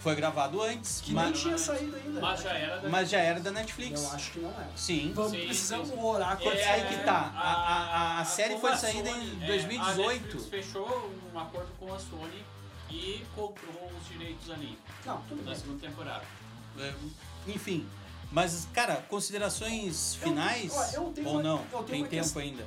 [0.00, 2.20] Foi gravado antes, Que nem mas, tinha saído ainda.
[2.22, 4.02] Mas já era da mas já era da Netflix.
[4.02, 4.70] Eu acho que não era.
[4.74, 5.12] Sim.
[5.14, 7.30] Vamos, Sim, precisamos sim, orar com É aí que tá.
[7.34, 7.84] A, a,
[8.16, 10.00] a, a série foi a saída Sony- em é, 2018.
[10.00, 12.42] a Netflix fechou um acordo com a Sony
[12.88, 15.60] e comprou os direitos ali Não, tudo na bem.
[15.60, 16.24] segunda temporada.
[16.78, 16.94] É,
[17.46, 17.86] Enfim.
[18.30, 21.58] Mas, cara, considerações Eu- finais ó, eu tenho ou uma- não?
[21.58, 22.66] eu tenho Tem uma tempo questão- ainda.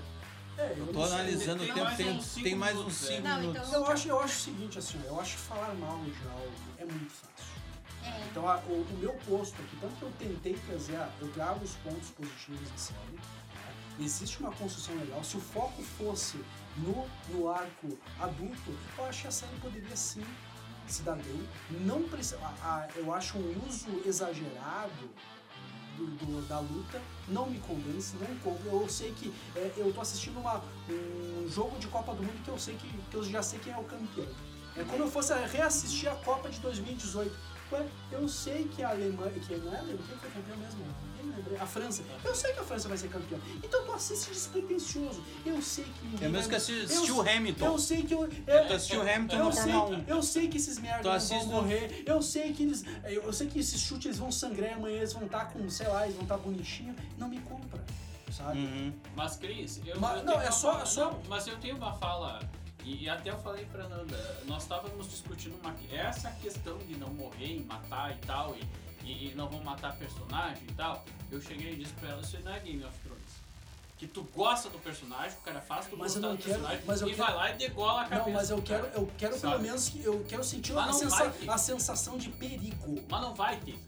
[0.57, 3.22] É, eu Eu tô analisando o tempo, tem, tem mais uns minutos, 5 é.
[3.22, 3.68] Não, minutos.
[3.70, 6.53] então- Eu acho, eu acho o seguinte, assim, eu acho que falar mal de algo
[6.78, 7.53] é muito fácil.
[8.03, 8.26] É.
[8.30, 11.64] Então a- o, o meu posto aqui, tanto que eu tentei trazer, a- eu trago
[11.64, 12.99] os pontos positivos da série.
[13.14, 13.22] né?
[13.99, 15.24] Existe uma construção legal.
[15.24, 16.38] Se o foco fosse
[16.78, 20.24] no, no arco adulto, eu acho que a série poderia sim
[20.88, 21.47] se dar bem.
[21.72, 22.38] Não precisa.
[22.39, 25.09] a- a- eu acho um uso exagerado
[25.98, 28.70] do- do- da luta não me convence, não compro.
[28.82, 32.50] Eu sei que é, eu tô assistindo uma, um jogo de Copa do Mundo que
[32.50, 34.28] eu sei que, que eu já sei quem é o campeão.
[34.76, 37.36] É como eu fosse reassistir a Copa de 2018.
[37.72, 39.32] Ué, eu sei que a Alemanha.
[39.32, 40.86] Que não é a Alemanha, quem foi campeão mesmo?
[41.60, 42.04] A França.
[42.24, 43.38] Eu sei que a França vai ser campeã.
[43.64, 45.24] Então tu assiste despretensioso.
[45.46, 46.28] Eu sei que ninguém.
[46.28, 47.66] É mesmo que vai- assi- eu- assistiu o Hamilton.
[47.66, 48.28] Eu sei que eu.
[48.28, 50.04] Tu Eu, assistiu o Hamilton eu na sei, Fórmula 1.
[50.08, 52.04] eu sei que esses Tu merdas vão assiste no- morrer.
[52.06, 52.84] Eu sei que eles.
[53.06, 55.88] Eu, eu sei que esses chutes eles vão sangrar amanhã eles vão estar com, sei
[55.88, 56.96] lá, eles vão estar bonitinhos.
[57.18, 57.84] Não me compra.
[58.32, 58.60] Sabe?
[58.60, 58.94] Uhum.
[59.16, 61.76] Mas, Cris, eu, Mas- eu não, é só- fala- é só- não, mas eu tenho
[61.78, 62.40] uma fala,
[62.84, 67.10] e, e até eu falei pra Nanda, nós estávamos discutindo uma, essa questão de não
[67.10, 68.64] morrer e matar e tal, e,
[69.04, 71.04] e, e não vão matar personagem e tal.
[71.32, 73.24] Eu cheguei e disse pra ela, isso não é Game of Thrones.
[73.97, 76.54] Que tu gosta do personagem, o cara faz tu Mas eu gostar não do quero-
[76.60, 78.26] personagem mas eu e quero- vai lá e degola a cabeça.
[78.26, 80.93] Não, mas eu quero, eu quero pelo menos que eu quero sentir Mas a, não
[80.99, 83.01] sensa- vai a sensação de perigo.
[83.10, 83.80] Mas não vai ter.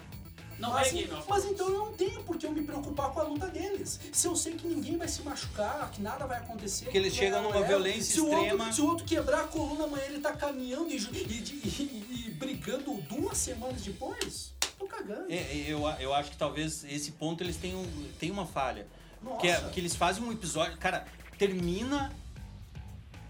[0.57, 1.51] Não mas, é Game of mas Thrones.
[1.59, 3.99] então eu não tenho por que eu me preocupar com a luta deles.
[4.13, 6.85] Se eu sei que ninguém vai se machucar, que nada vai acontecer.
[6.89, 8.63] Que eles chegam numa é, violência se o extrema.
[8.63, 12.31] Outro, se o outro quebrar a coluna amanhã ele tá caminhando e, e- e- e-
[12.39, 14.53] brigando duas semanas depois,
[14.97, 15.31] cagando.
[15.31, 17.83] É, é, eu, eu acho que talvez esse ponto eles tenham,
[18.19, 18.87] tenham uma falha.
[19.21, 19.41] Nossa.
[19.41, 20.77] Que, é, que eles fazem um episódio.
[20.77, 21.05] Cara,
[21.37, 22.11] termina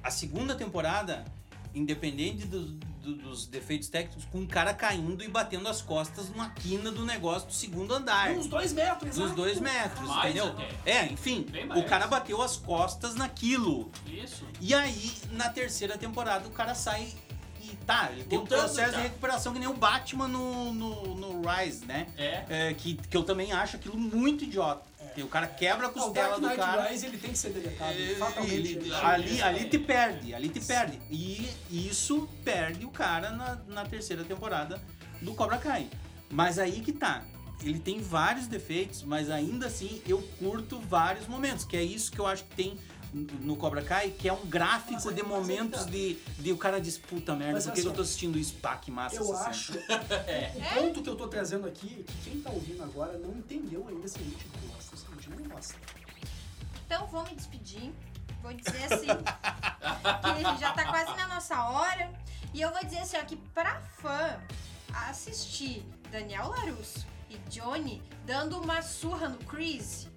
[0.04, 1.26] a segunda temporada,
[1.74, 2.66] independente do-
[3.06, 7.06] do- dos defeitos técnicos, com um cara caindo e batendo as costas numa quina do
[7.06, 8.32] negócio do segundo andar.
[8.32, 9.36] Uns dois metros, Dos exato.
[9.36, 10.48] dois metros, Mais entendeu?
[10.52, 10.92] até.
[10.92, 11.46] É, enfim,
[11.76, 13.92] o cara bateu as costas naquilo.
[14.08, 14.44] Isso.
[14.60, 17.14] E aí, na terceira temporada, o cara sai
[17.82, 18.98] e tá, ele tem um processo tá.
[18.98, 22.08] de recuperação que nem o Batman no, no, no Rise, né?
[22.18, 22.46] É.
[22.50, 24.84] É, que, que eu também acho aquilo muito idiota.
[25.14, 26.90] Que o cara quebra a costela do cara.
[26.90, 27.94] Rise ele tem que ser deletado.
[27.94, 28.54] Ele- fatalmente.
[28.54, 31.00] ele- ele- ali, ali te perde, ali te perde.
[31.10, 34.82] E isso perde o cara na, na terceira temporada
[35.22, 35.88] do Cobra Kai.
[36.30, 37.24] Mas aí que tá.
[37.64, 41.64] Ele tem vários defeitos, mas ainda assim eu curto vários momentos.
[41.64, 42.78] Que é isso que eu acho que tem
[43.16, 45.90] no- Cobra Kai, que é um gráfico Mas de momentos tá.
[45.90, 48.54] de, de o cara diz, puta merda, Mas por que assim, eu tô assistindo isso?
[48.56, 49.74] Pá, que massa Eu acho.
[49.74, 49.86] cena.
[50.56, 53.86] O ponto que eu tô trazendo aqui é que quem tá ouvindo agora não entendeu
[53.88, 55.76] ainda se a gente gosta, se a gente não gosta.
[56.86, 57.92] Então vou me despedir.
[58.42, 62.12] Vou dizer assim que já tá quase na nossa hora.
[62.54, 64.40] E eu vou dizer assim, ó, que pra fã
[65.10, 70.08] assistir Daniel Larusso e Johnny dando uma surra no Chris,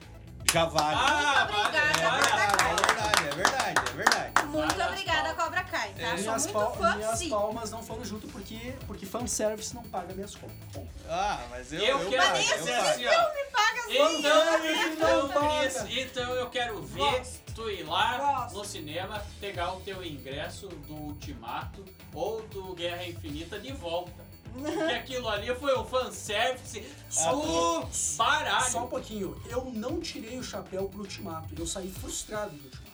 [0.52, 0.96] Já vale.
[0.98, 2.70] Ah, Muito obrigada, é, Cobra verdade, Kai.
[2.70, 4.46] é verdade, é verdade, é verdade.
[4.46, 6.08] muito obrigada, as Cobra Kai, tá?
[6.08, 7.28] Sou minhas, muito pal- fã, minhas sim.
[7.28, 10.56] palmas não foram junto porque, porque fanservice não paga minhas contas.
[10.72, 10.88] Ponto.
[11.08, 12.88] Ah, mas eu, Eu, quero pago, nem eu pago.
[12.88, 13.10] assim, ó.
[13.52, 14.18] Paga sim.
[14.18, 15.60] Então, então, paga.
[15.84, 17.52] Cris, então eu quero ver Gosto.
[17.54, 18.56] tu ir lá Gosto.
[18.58, 21.84] no cinema, pegar o teu ingresso do Ultimato
[22.14, 24.27] ou do Guerra Infinita de volta.
[24.52, 28.70] Porque aquilo ali foi um fanservice Só do baralho.
[28.70, 29.40] Só um pouquinho.
[29.46, 31.54] Eu não tirei o chapéu pro Ultimato.
[31.56, 32.88] Eu saí frustrado do Ultimato.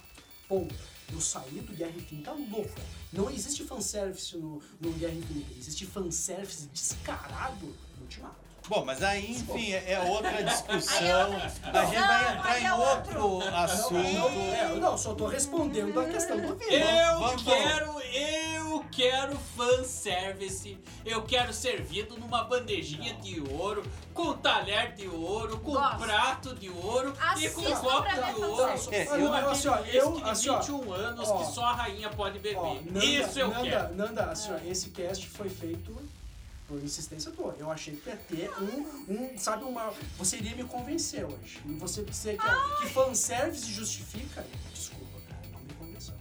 [0.48, 0.74] Ponto.
[1.12, 2.80] Eu saí do Guerra Infinita louco.
[3.12, 5.52] Não existe fanservice no, no Guerra Infinita.
[5.56, 8.43] Existe fanservice descarado no Ultimato.
[8.66, 11.32] Bom, mas aí, enfim, é é outra é discussão.
[11.36, 13.50] A gente vai entrar aí em é outro outro.
[13.50, 13.96] Não, assunto.
[13.98, 16.72] é, não, só tô respondendo a questão do vídeo.
[16.72, 17.62] Eu Vamos, vamos.
[17.62, 20.78] quero, eu quero fanservice.
[21.04, 23.82] Eu quero servido numa bandejinha de ouro,
[24.14, 25.98] com talher de ouro, com Gosto.
[25.98, 28.72] prato de ouro e com copo de ouro.
[28.90, 31.72] É, Com eu- assim, ó, eu- de assim, ó, 21 anos ó, que só a
[31.74, 32.56] rainha pode beber.
[32.58, 33.94] Ó, Nanda, Isso eu Nanda, quero.
[33.94, 35.94] Nanda, assim, ó, esse cast foi feito
[36.66, 37.54] por insistência tua.
[37.58, 39.92] Eu achei que ia ter um, um, sabe, uma...
[40.18, 41.60] Você iria me convencer hoje.
[41.66, 44.44] E você dizer que, que fanservice justifica...
[44.72, 46.14] Desculpa, cara, não me convenceu.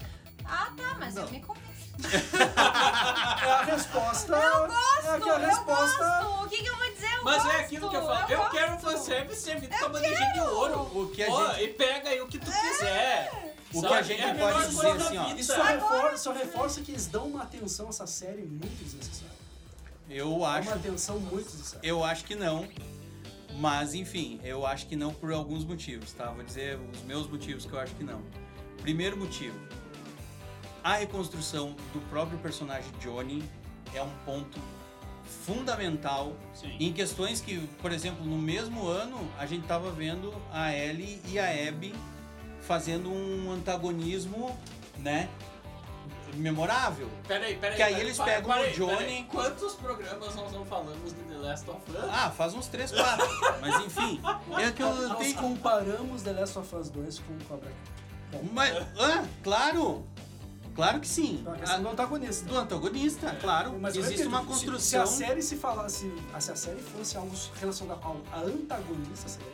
[0.44, 1.64] Ah, tá, mas eu me convenci.
[2.34, 4.34] É a resposta...
[4.36, 5.98] Eu gosto, é que a eu resposta...
[5.98, 6.44] gosto.
[6.44, 7.14] O que, que eu vou dizer?
[7.18, 7.56] Eu Mas gosto.
[7.56, 8.32] é aquilo que eu falo.
[8.32, 8.84] Eu, quero gosto.
[8.92, 10.80] fanservice servido com a bandejinha de ouro.
[11.00, 13.54] O que a gente- E pega aí o que tu quiser.
[13.74, 15.28] O que a gente é a pode dizer assim, ó.
[15.36, 19.23] Isso reforça, isso reforça que eles dão uma atenção a essa série muito desnecessária.
[20.14, 21.52] Eu acho, uma atenção muito
[21.82, 22.68] eu acho que não.
[23.58, 26.30] Mas, enfim, eu acho que não por alguns motivos, tá?
[26.30, 28.22] Vou dizer os meus motivos que eu acho que não.
[28.82, 29.58] Primeiro motivo.
[30.84, 33.44] A reconstrução do próprio personagem Johnny
[33.94, 34.60] é um ponto
[35.46, 36.76] fundamental Sim.
[36.80, 41.40] em questões que, por exemplo, no mesmo ano a gente tava vendo a Ellie e
[41.40, 41.94] a Abby
[42.62, 44.58] fazendo um antagonismo,
[45.00, 45.30] né?
[46.36, 47.10] Memorável.
[47.28, 47.76] Peraí, peraí.
[47.76, 49.24] Que aí peraí, eles peraí, pegam o peraí, Johnny- peraí.
[49.26, 51.98] Quantos programas nós não falamos de The Last of Us?
[52.12, 53.28] Ah, faz uns 3, 4.
[53.62, 54.22] Mas enfim,
[54.60, 55.36] é que eu Nós tenho.
[55.38, 57.70] comparamos The Last of Us 2 com Cobra
[58.32, 58.42] Kai.
[58.52, 60.06] Mas, ah, claro!
[60.76, 61.44] Claro que sim.
[61.46, 62.46] a questão do A- antagonista.
[62.50, 63.78] do antagonista, claro.
[63.80, 65.06] Mas Existe uma se- construção.
[65.06, 67.32] Se, a série se falasse, se a série fosse algo
[67.62, 69.53] relacionado ao a antagonista seria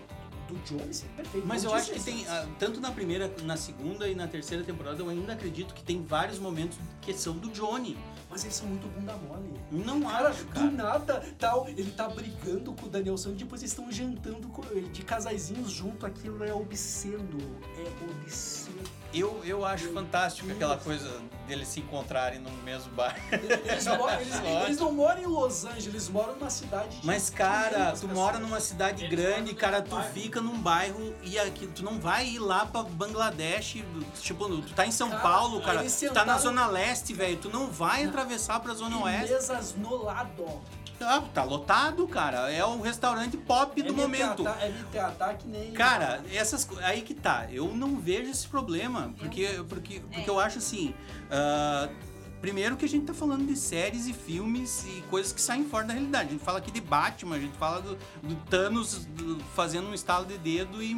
[0.49, 1.47] do Johnny, seria perfeito.
[1.47, 5.01] Mas eu acho que tem, ah, tanto na primeira, na segunda e na terceira temporada,
[5.01, 7.97] eu ainda acredito que tem vários momentos que são do Johnny.
[8.29, 9.49] Mas eles são muito bunda mole.
[9.71, 10.69] Não Cara, acho, do cara.
[10.69, 15.01] nada, tal, ele tá brigando com o Daniel San, depois eles estão jantando com- de
[15.03, 17.39] casaizinhos junto, aquilo é obsceno.
[17.75, 18.68] É obsceno.
[19.13, 21.09] Eu, eu acho fantástico aquela coisa
[21.47, 23.15] deles se encontrarem no mesmo bar.
[23.31, 24.35] Eles, moram- eles-
[24.65, 28.07] eles não moram em Los Angeles, eles moram numa cidade de Mas, cara, 500 tu
[28.07, 28.13] pessoas.
[28.13, 30.13] mora numa cidade Eles grande, cara, tu bairro.
[30.13, 33.83] fica num bairro e aqui, tu não vai ir lá pra Bangladesh,
[34.21, 37.49] tipo, tu tá em São Cara, Paulo, cara, tu tá na Zona Leste, velho, tu
[37.49, 39.31] não vai atravessar pra Zona Oeste.
[39.33, 40.29] mesas no lado.
[40.99, 44.43] Tá, tá lotado, cara, é um restaurante pop do é momento.
[44.43, 45.71] Tratar, é me tratar que nem...
[45.71, 47.47] Cara, essas aí que tá.
[47.49, 50.93] Eu não vejo esse problema, porque porque, porque eu acho assim,
[51.31, 51.87] ah,
[52.41, 55.85] primeiro que a gente tá falando de séries e filmes e coisas que saem fora
[55.85, 56.29] da realidade.
[56.29, 59.93] A gente fala aqui de Batman, a gente fala do, do Thanos do- fazendo um
[59.93, 60.93] estalo de dedo e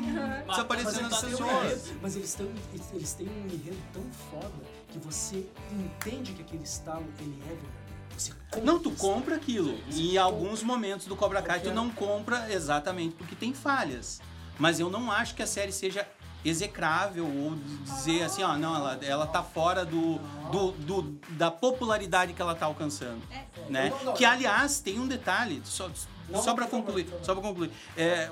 [0.47, 1.91] desaparecendo Mas as tá pessoas.
[2.01, 6.63] mas eles, tão, eles, eles têm um enredo tão foda que você entende que aquele
[6.63, 7.80] estalo ele é verdadeiro.
[8.21, 9.77] Você compra Não, tu compra aquilo.
[9.89, 14.21] E em alguns momentos do Cobra Kai tu não compra exatamente porque tem falhas.
[14.59, 16.07] Mas eu não acho que a série seja
[16.43, 20.17] execrável ou dizer assim, ó, não, ela, ela tá fora do,
[20.51, 23.21] do, do- da popularidade que ela tá alcançando.
[23.31, 23.45] É.
[23.69, 23.91] Né?
[24.15, 25.89] Que aliás tem um detalhe, só,
[26.33, 27.71] só favor, concluir, só para concluir.
[27.95, 28.29] É,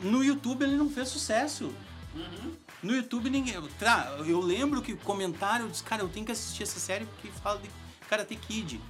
[0.00, 1.72] no YouTube ele não fez sucesso.
[2.14, 2.52] Uhum.
[2.82, 3.54] No YouTube ninguém.
[3.78, 7.28] Tá, eu lembro que comentário, eu disse, cara, eu tenho que assistir essa série porque
[7.42, 7.70] fala de
[8.10, 8.80] Karate Kid.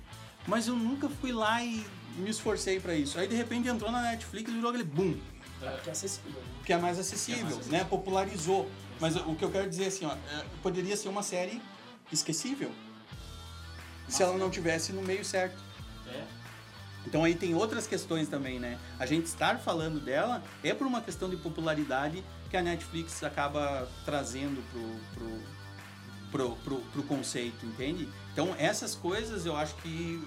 [0.46, 3.18] Mas eu nunca fui lá e me esforcei pra isso.
[3.20, 5.14] Aí de repente entrou na Netflix e virou aquele boom,
[5.82, 6.30] Que é acessível.
[6.40, 6.46] né?
[6.64, 7.84] que é mais acessível, né?
[7.84, 8.70] Popularizou.
[8.98, 11.60] Mas o que eu quero dizer assim, ó, é, poderia ser uma série
[12.10, 12.72] esquecível.
[14.08, 15.62] Se ela não tivesse no meio certo.
[16.06, 16.24] É.
[17.06, 18.78] Então aí tem outras questões também, né?
[18.98, 23.88] A gente estar falando dela é por uma questão de popularidade que a Netflix acaba
[24.04, 25.42] trazendo pro, pro,
[26.30, 28.08] pro, pro, pro conceito, entende?
[28.32, 30.22] Então essas coisas eu acho que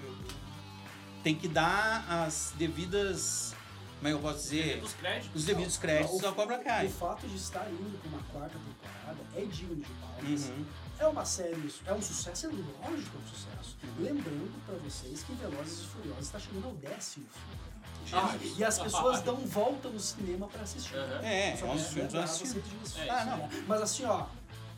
[1.22, 3.54] tem que dar as devidas,
[3.98, 4.80] como é que eu posso dizer?
[4.80, 5.34] Dos créditos.
[5.34, 6.86] Os devidos créditos O- ao Cobra Kai.
[6.86, 10.44] O fato de estar indo pra uma quarta temporada é digno de palmas.
[10.48, 10.64] Uhum.
[10.98, 13.76] É uma série, é um sucesso, é lógico que é um sucesso.
[13.98, 17.74] Lembrando pra vocês que Velozes e Furiosos está chegando ao décimo filme.
[18.12, 20.94] Ah, E as pessoas dão volta no cinema pra assistir.
[20.94, 21.20] Aham.
[21.22, 22.10] É, é assistido.
[22.10, 22.98] vocês disso.
[23.00, 23.26] É, Ah, isso
[23.56, 23.62] não.
[23.66, 24.26] Mas assim, ó,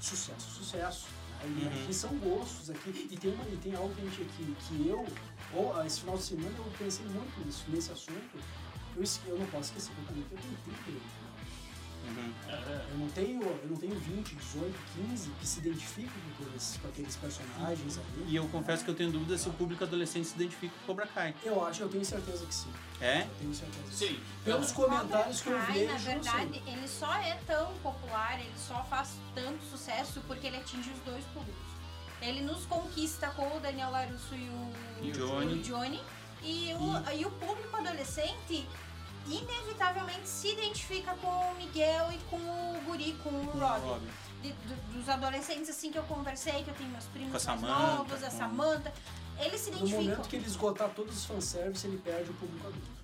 [0.01, 1.07] sucesso, sucesso.
[1.07, 1.16] né?
[1.47, 1.82] E Uhum.
[1.84, 3.09] aqui são gostos aqui.
[3.11, 5.07] E tem, uma, e tem algo que, a gente, que, que eu,
[5.55, 8.38] ou, ah, esse final de semana, eu pensei muito nisso, nesse assunto.
[8.97, 11.26] Eu, eu não posso esquecer eu tenho 30 anos.
[12.07, 12.33] Uhum.
[12.49, 12.83] Aham.
[12.93, 16.89] Eu não tenho, eu não tenho 20, 18, 15 que se identificam com aqueles, com
[16.89, 18.25] aqueles personagens ali.
[18.29, 21.07] E eu confesso que eu tenho dúvida se o público adolescente se identifica com Cobra
[21.07, 21.35] Kai.
[21.45, 22.73] Eu acho, eu tenho certeza que sim.
[23.01, 23.23] É?
[23.23, 24.21] Eu tenho certeza que Sim.
[24.45, 25.93] Pelos comentários que eu Cobra Kai, vejo.
[25.93, 30.91] na verdade, ele só é tão popular, ele só faz tanto sucesso porque ele atinge
[30.91, 31.67] os dois públicos.
[32.23, 35.53] Ele nos conquista com o Daniel Larusso e o E o Johnny.
[35.61, 36.01] o Johnny.
[36.43, 38.67] E o, e o público adolescente
[39.29, 44.07] inevitavelmente se identifica com o Miguel e com o Guri, com o Robin.
[44.43, 47.57] De- do- dos adolescentes assim que eu conversei, que eu tenho meus primos Com a
[47.57, 48.93] mais Samantha, novos, a com- Samantha,
[49.41, 50.03] eles se No identificam.
[50.05, 52.95] momento que ele esgotar todos os fanservice, ele perde o público adulto.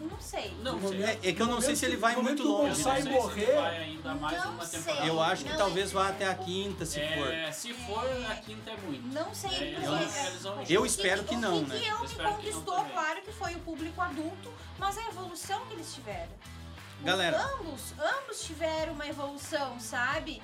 [0.00, 0.54] Não sei.
[0.62, 1.02] Não sei.
[1.02, 2.88] É- é que eu não sei se ele que- vai muito que longe, Eu se
[3.00, 4.78] ele morrer, vai ainda mais Não uma sei.
[4.80, 5.06] temporada.
[5.06, 7.32] Eu acho que Não, talvez vá até a quinta, se for.
[7.32, 9.06] É, se for a quinta é muito.
[9.12, 9.86] Não sei É, porque.
[9.86, 11.76] eu é, vão- o Eu espero que não, que né?
[11.82, 12.92] eu Eu me que conquistou, também.
[12.92, 16.28] claro que foi o público adulto, mas a evolução que eles tiveram.
[17.00, 17.40] Os Galera.
[17.54, 20.42] Ambos, ambos tiveram uma evolução, sabe?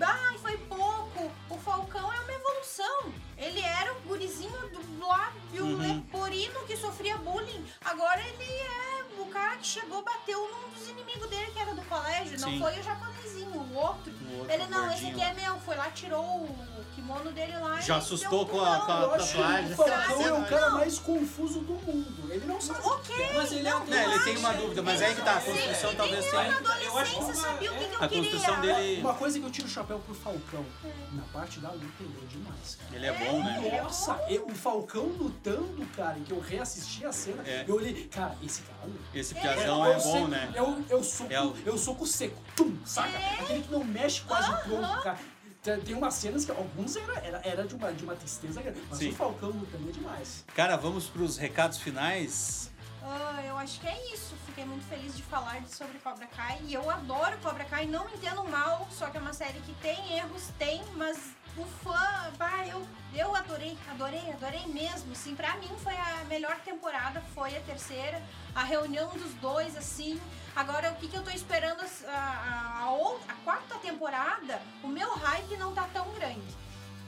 [0.00, 1.30] Ai, foi pouco.
[1.48, 3.12] O Falcão é uma evolução.
[3.36, 5.76] Ele era o gurizinho do lábio Uhum.
[5.78, 7.64] leporino que sofria bullying.
[7.84, 11.82] Agora ele é o cara que chegou, bateu num dos inimigos dele, que era do
[11.82, 12.40] colégio.
[12.40, 12.58] Não Sim.
[12.60, 14.12] foi o japonesinho, o outro.
[14.12, 15.60] O outro Ele não, esse gordinho aqui é meu.
[15.60, 19.72] Foi lá, tirou o kimono dele lá Já assustou com a- com a- tatuagem.
[19.72, 20.44] o Falcão é o Não.
[20.46, 22.32] cara mais confuso do mundo.
[22.32, 23.30] Ele não sabe o que Ok.
[23.34, 25.34] Mas ele é não, Né, ele tem uma dúvida, mas Ele aí que tá, a
[25.34, 26.42] não construção talvez tenha-
[26.82, 28.30] Eu acho que uma- sabia o que, que eu A queria.
[28.30, 29.00] construção dele.
[29.00, 30.64] Uma coisa que eu tiro o chapéu pro Falcão.
[31.12, 32.96] Na parte da luta ele é demais, cara.
[32.96, 33.80] Ele é bom, né?
[33.82, 37.64] Nossa, eu- o Falcão lutando, cara, em que eu reassisti a cena, É.
[37.66, 39.00] eu olhei, cara, esse cara luta.
[39.14, 40.52] Esse piazão é Eu bom, né?
[40.54, 43.18] Eu, eu soco, É o- eu soco seco, tum, saca?
[43.40, 45.18] Aquele que não mexe quase o tronco, cara.
[45.62, 48.80] Tem umas cenas que alguns era, era, era de, uma, de uma tristeza grande.
[48.90, 49.10] Mas Sim.
[49.10, 50.44] o Falcão lutando é demais.
[50.56, 52.71] Cara, vamos pros recados finais.
[53.04, 54.34] Ah, eu acho que é isso.
[54.46, 56.60] Fiquei muito feliz de falar sobre Cobra Kai.
[56.64, 60.16] E eu adoro Cobra Kai, não entendo mal, só que é uma série que tem
[60.16, 61.18] erros, tem, mas
[61.56, 65.12] o fã, bah, eu, eu adorei, adorei, adorei mesmo.
[65.12, 68.22] Assim, pra mim foi a melhor temporada, foi a terceira.
[68.54, 70.20] A reunião dos dois, assim.
[70.54, 75.10] Agora, o que, que eu tô esperando a, a, a, a quarta temporada, o meu
[75.14, 76.62] hype não tá tão grande.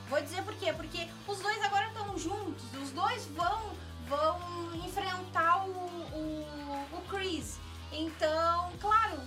[0.09, 0.72] Vou dizer por quê?
[0.72, 3.72] Porque os dois agora estão juntos, os dois vão,
[4.09, 4.39] vão
[4.85, 7.59] enfrentar o, o, o Chris.
[7.93, 9.21] Então, claro,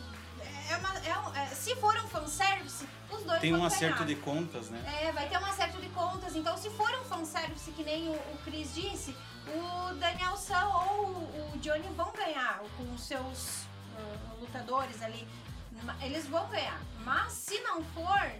[0.69, 4.07] é uma, é um- é- se for um fanservice, os dois Tem um acerto ganhar.
[4.07, 4.83] de contas, né?
[5.03, 6.35] É, vai ter um acerto de contas.
[6.35, 9.15] Então, se for um fanservice, que nem o, o Chris disse,
[9.47, 13.61] o Daniel San ou o, o Johnny vão ganhar com os seus
[13.97, 15.25] ah, lutadores ali.
[16.01, 16.81] Eles vão ganhar.
[17.05, 18.31] Mas se não for,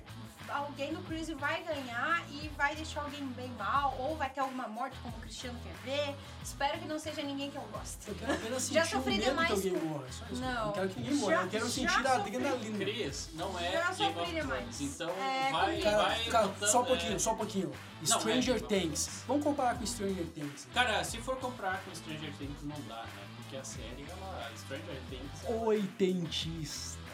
[0.50, 3.96] alguém do Chris vai ganhar e vai deixar alguém bem mal.
[4.00, 6.16] Ou vai ter alguma morte, como o Cristiano quer ver.
[6.44, 7.98] Espero que não seja ninguém que eu goste.
[8.08, 10.06] Eu quero apenas sentir Já o sofri medo que demais alguém morra.
[10.08, 10.24] Isso.
[10.42, 10.50] Não.
[10.50, 11.32] Eu não quero que ninguém morra.
[11.36, 12.78] Já- eu quero sentir a adrenalina.
[12.78, 14.82] Cris, não é Já Game sofri of demais.
[14.82, 15.82] Então É, vai.
[15.82, 17.74] Cara, vai cara, botando, só um pouquinho, é, só um pouquinho.
[18.08, 19.24] Não, Stranger é, Things.
[19.28, 20.68] Vamos comparar com Stranger Things.
[20.74, 23.24] Cara, se for comprar com Stranger Things não dá, né?
[23.38, 27.07] Porque a série, ela, Stranger Things, ela- Oitentista.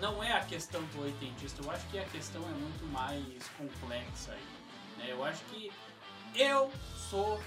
[0.00, 1.62] Não é a questão do oitentista.
[1.62, 4.46] Eu acho que a questão é muito mais complexa aí.
[4.98, 5.12] Né?
[5.12, 5.70] Eu acho que
[6.34, 6.70] eu
[7.10, 7.40] sou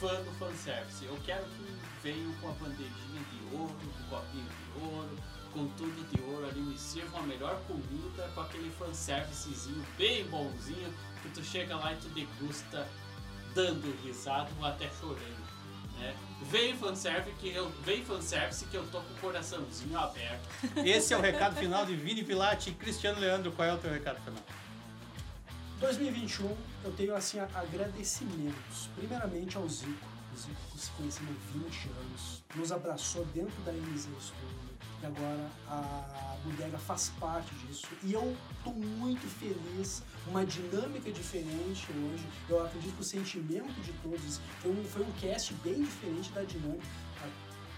[0.00, 1.04] fã do fanservice.
[1.04, 5.16] Eu quero que venham com a bandejinha de ouro, com o copinho de ouro,
[5.52, 10.92] com tudo de ouro ali, me sirvam a melhor comida com aquele fanservicezinho bem bonzinho
[11.22, 12.86] que tu chega lá e tu degusta
[13.54, 15.45] dando risada ou até chorando.
[15.98, 16.14] Né?
[16.42, 20.48] Vem fanservice que eu vem fanservice que eu tô com o coraçãozinho aberto.
[20.84, 23.52] Esse é o recado final de Vini Pilate e Cristiano Leandro.
[23.52, 24.42] Qual é o teu recado final?
[25.80, 28.88] 2021, eu tenho assim agradecimentos.
[28.96, 30.06] Primeiramente ao Zico.
[30.32, 34.66] O Zico se conhecemos há 20 anos, nos abraçou dentro da MZ Studio.
[35.02, 37.86] E agora a Bodega faz parte disso.
[38.02, 42.26] E eu tô muito feliz, uma dinâmica diferente hoje.
[42.48, 46.42] Eu acredito que o sentimento de todos foi um, foi um cast bem diferente da
[46.42, 46.86] dinâmica.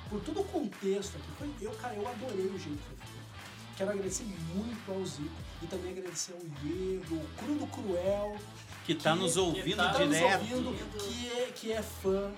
[0.09, 3.29] Por todo o contexto aqui, foi, eu, cara, eu adorei o jeito que foi feito.
[3.77, 5.29] Quero agradecer muito ao Zico
[5.63, 8.37] e também agradecer ao Diego, o Crudo Cruel,
[8.87, 10.41] Que tá Que- nos que ouvindo tá nos direto.
[10.41, 12.33] ouvindo, que é, que é fã.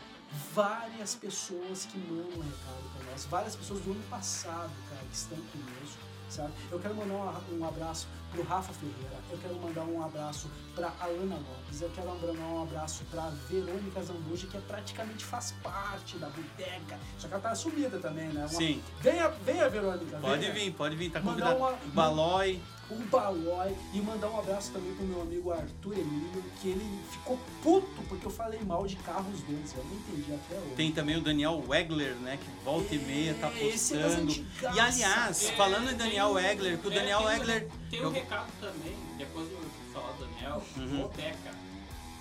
[0.55, 3.25] Várias pessoas que mandam um recado pra nós.
[3.27, 6.53] Várias pessoas do ano passado, cara, que estão conosco, sabe?
[6.71, 7.15] Eu quero mandar
[7.53, 9.17] um, abraço pro Rafa Ferreira.
[9.31, 11.83] Eu quero mandar um abraço pra Alana Lopes.
[11.83, 16.99] Eu quero mandar um abraço pra Verônica Zambuja, que é, praticamente faz parte da bodega.
[17.19, 18.41] Só que ela tá sumida também, né?
[18.41, 20.19] Uma- Sim, Venha, venha, Verônica.
[20.19, 20.53] pode venha.
[20.55, 21.11] vir, pode vir.
[21.11, 21.57] Tá convidado.
[21.57, 22.61] uma- Balói.
[22.95, 27.39] O Balói e mandar um abraço também pro meu amigo Arthur Emílio, que ele ficou
[27.63, 29.75] puto porque eu falei mal de carros deles.
[29.77, 30.75] Eu não entendi até hoje.
[30.77, 32.37] Tem também o Daniel Wegler, né?
[32.37, 34.23] Que volta e meia tá é postando.
[34.23, 34.77] antigaças.
[34.77, 37.69] E aliás, É, falando em Daniel Wegler, que o é, Daniel tem Wegler.
[37.91, 39.59] Tem um eu- recado também, depois eu
[39.93, 41.05] falar do Daniel, Uhum.
[41.05, 41.61] o Beca.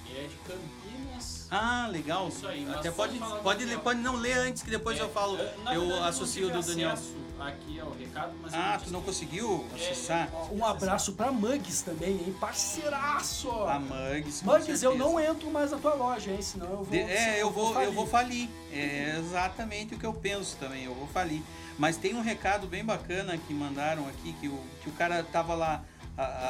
[0.10, 1.48] Ele é de Campinas.
[1.52, 2.28] Ah, legal.
[2.30, 5.38] Isso aí, Até pode pode, pode, pode não ler antes, que depois É, eu falo.
[5.38, 6.92] é, eu verdade, associo do Daniel.
[6.92, 10.30] acesso Aqui ao recado, mas Ah, tu não conseguiu acessar?
[10.52, 12.36] Um abraço pra Mugs também, hein?
[12.40, 13.50] Parceiraço!
[13.64, 14.42] A Mugs.
[14.44, 16.42] Mugs, eu não entro mais na tua loja, hein?
[16.42, 16.86] Senão eu vou.
[16.86, 17.92] De- é, eu vou, eu falir.
[17.94, 18.50] vou falir.
[18.74, 21.42] É exatamente o que eu penso também, eu vou falir.
[21.78, 25.56] Mas tem um recado bem bacana que mandaram aqui, que o, que o cara tava
[25.56, 25.82] lá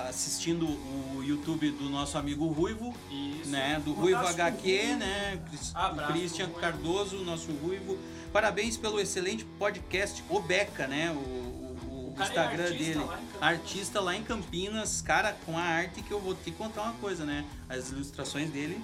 [0.09, 3.49] assistindo o YouTube do nosso amigo Ruivo, Isso.
[3.49, 3.81] né?
[3.83, 4.97] Do Ruivo HQ, Ruivo.
[4.97, 5.39] né?
[5.73, 6.49] Abraço Christian.
[6.49, 7.97] Cardoso, nosso Ruivo.
[8.33, 11.11] Parabéns pelo excelente podcast, o Beca, né?
[11.11, 13.05] O, é Instagram artista dele.
[13.05, 13.19] lá.
[13.39, 17.23] Artista lá em Campinas, cara, com a arte que eu vou te contar uma coisa,
[17.23, 17.45] né?
[17.69, 18.81] As ilustrações dele,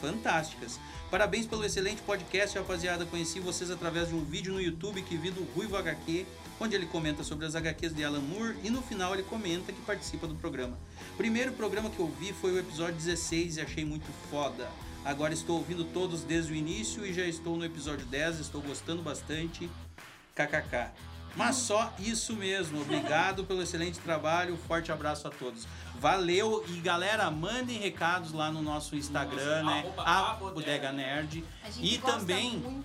[0.00, 0.78] fantásticas.
[1.10, 3.06] Parabéns pelo excelente podcast, rapaziada.
[3.06, 6.26] Conheci vocês através de um vídeo no YouTube que vi do Ruivo HQ,
[6.60, 9.80] onde ele comenta sobre as HQs de Alan Moore e no final ele comenta que
[9.82, 10.78] participa do programa.
[11.16, 14.68] Primeiro programa que eu vi foi o episódio 16 e achei muito foda.
[15.04, 19.02] Agora estou ouvindo todos desde o início e já estou no episódio 10, estou gostando
[19.02, 19.70] bastante.
[20.34, 20.90] KKK.
[21.36, 22.80] Mas só isso mesmo.
[22.80, 24.56] Obrigado pelo excelente trabalho.
[24.66, 25.66] Forte abraço a todos.
[26.00, 29.80] Valeu e galera, mandem recados lá no nosso Instagram, Nossa, né?
[29.80, 31.44] arroba A a Bodega Nerd.
[31.62, 32.82] A gente E gosta também.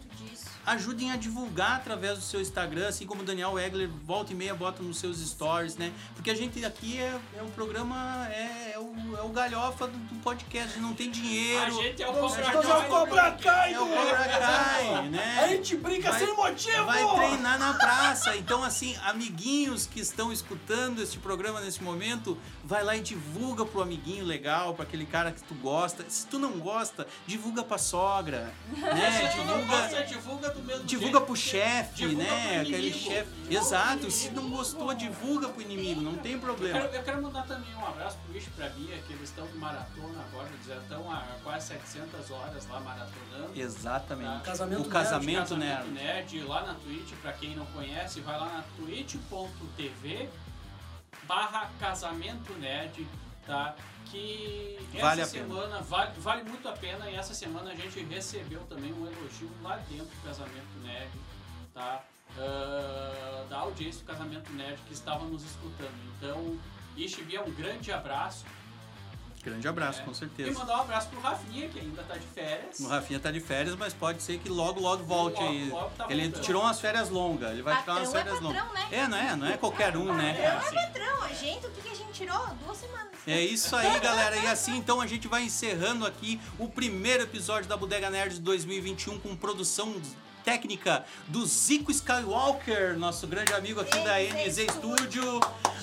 [0.65, 4.53] Ajudem a divulgar através do seu Instagram, assim como o Daniel Egler volta e meia
[4.53, 5.91] bota nos seus stories, né?
[6.15, 9.97] Porque a gente aqui é, é um programa, é, é, o, é o galhofa do,
[9.97, 11.65] do podcast, não tem dinheiro.
[11.65, 13.95] A gente é o Cobra nós é Kai o Cobra Kai, É o né?
[13.95, 15.39] Cobra Kai, né?
[15.43, 16.85] A gente brinca Vai- sem motivo!
[16.85, 18.35] Vai treinar na praça.
[18.35, 23.81] Então, assim, amiguinhos que estão escutando este programa nesse momento, vai lá e divulga pro
[23.81, 26.05] amiguinho legal, pra aquele cara que tu gosta.
[26.07, 29.31] Se tu não gosta, divulga pra sogra, né?
[29.33, 30.49] Divulga, divulga
[30.85, 32.51] divulga jeito pro chefe, divulga né?
[32.53, 33.29] pro Aquele chefe.
[33.49, 34.11] Exato.
[34.11, 36.79] Se não gostou, divulga pro inimigo, não tem Eu problema.
[36.81, 39.45] quero, eu quero mandar também um abraço pro Ish e pra Bia, que eles estão
[39.47, 43.51] de maratona agora, eles já estão há quase 700 horas lá maratonando.
[43.55, 44.43] Exatamente.
[44.43, 45.55] Casamento o casamento, Tá.
[45.55, 45.85] Casamento né?
[45.91, 50.29] Nerd lá na Twitch, pra quem não conhece, vai lá na twitch.tv
[51.27, 53.07] barra casamento nerd,
[53.45, 53.75] tá?
[54.05, 58.61] Que Vale essa semana vale, vale muito a pena e essa semana a gente recebeu
[58.65, 61.11] também um elogio lá dentro do casamento nerd,
[61.73, 62.03] tá?
[62.37, 65.93] Ah, da audiência do casamento nerd que estava nos escutando.
[66.17, 66.57] Então,
[66.95, 68.45] Ishibia, um grande abraço.
[69.43, 70.05] Grande abraço, né?
[70.05, 70.57] com E certeza.
[70.57, 72.79] mandar um abraço pro Rafinha, que ainda tá de férias.
[72.79, 75.69] O Rafinha tá de férias, mas pode ser que logo, logo volte Logo, aí.
[75.69, 76.41] logo tá Ele voltando.
[76.43, 77.51] tirou umas férias longas.
[77.51, 78.89] Ele vai tirar umas Patrão é férias patrão, longas.
[78.89, 78.97] né?
[78.97, 79.35] É, não é?
[79.35, 80.37] Não é qualquer um, né?
[80.39, 80.75] É, assim.
[80.75, 82.47] Patrão, a gente, o que, que a gente tirou?
[82.65, 83.07] Duas semanas.
[83.27, 84.35] É isso aí, galera.
[84.37, 89.19] E assim, então, a gente vai encerrando aqui o primeiro episódio da Bodega Nerd 2021
[89.19, 89.93] com produção
[90.43, 95.39] técnica do Zico Skywalker, nosso grande amigo aqui da NZ NZ Studio.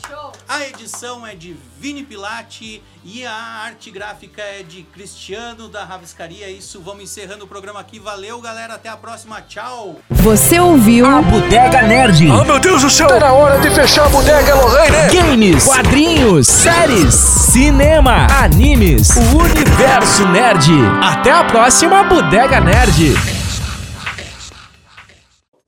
[0.09, 0.33] Show.
[0.49, 6.47] A edição é de Vini Pilati e a arte gráfica é de Cristiano da Rabiscaria.
[6.47, 7.99] É isso, vamos encerrando o programa aqui.
[7.99, 8.75] Valeu, galera.
[8.75, 9.41] Até a próxima.
[9.43, 9.97] Tchau.
[10.09, 12.29] Você ouviu A Bodega Nerd.
[12.31, 13.09] Oh meu Deus do céu!
[13.09, 15.15] Tá na hora de fechar a bodega, Lorraine!
[15.15, 20.71] Games, quadrinhos, séries, cinema, animes, o universo nerd.
[21.03, 23.39] Até a próxima Bodega Nerd.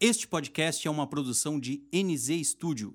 [0.04, 2.92] Este podcast é uma produção de NZ Studio.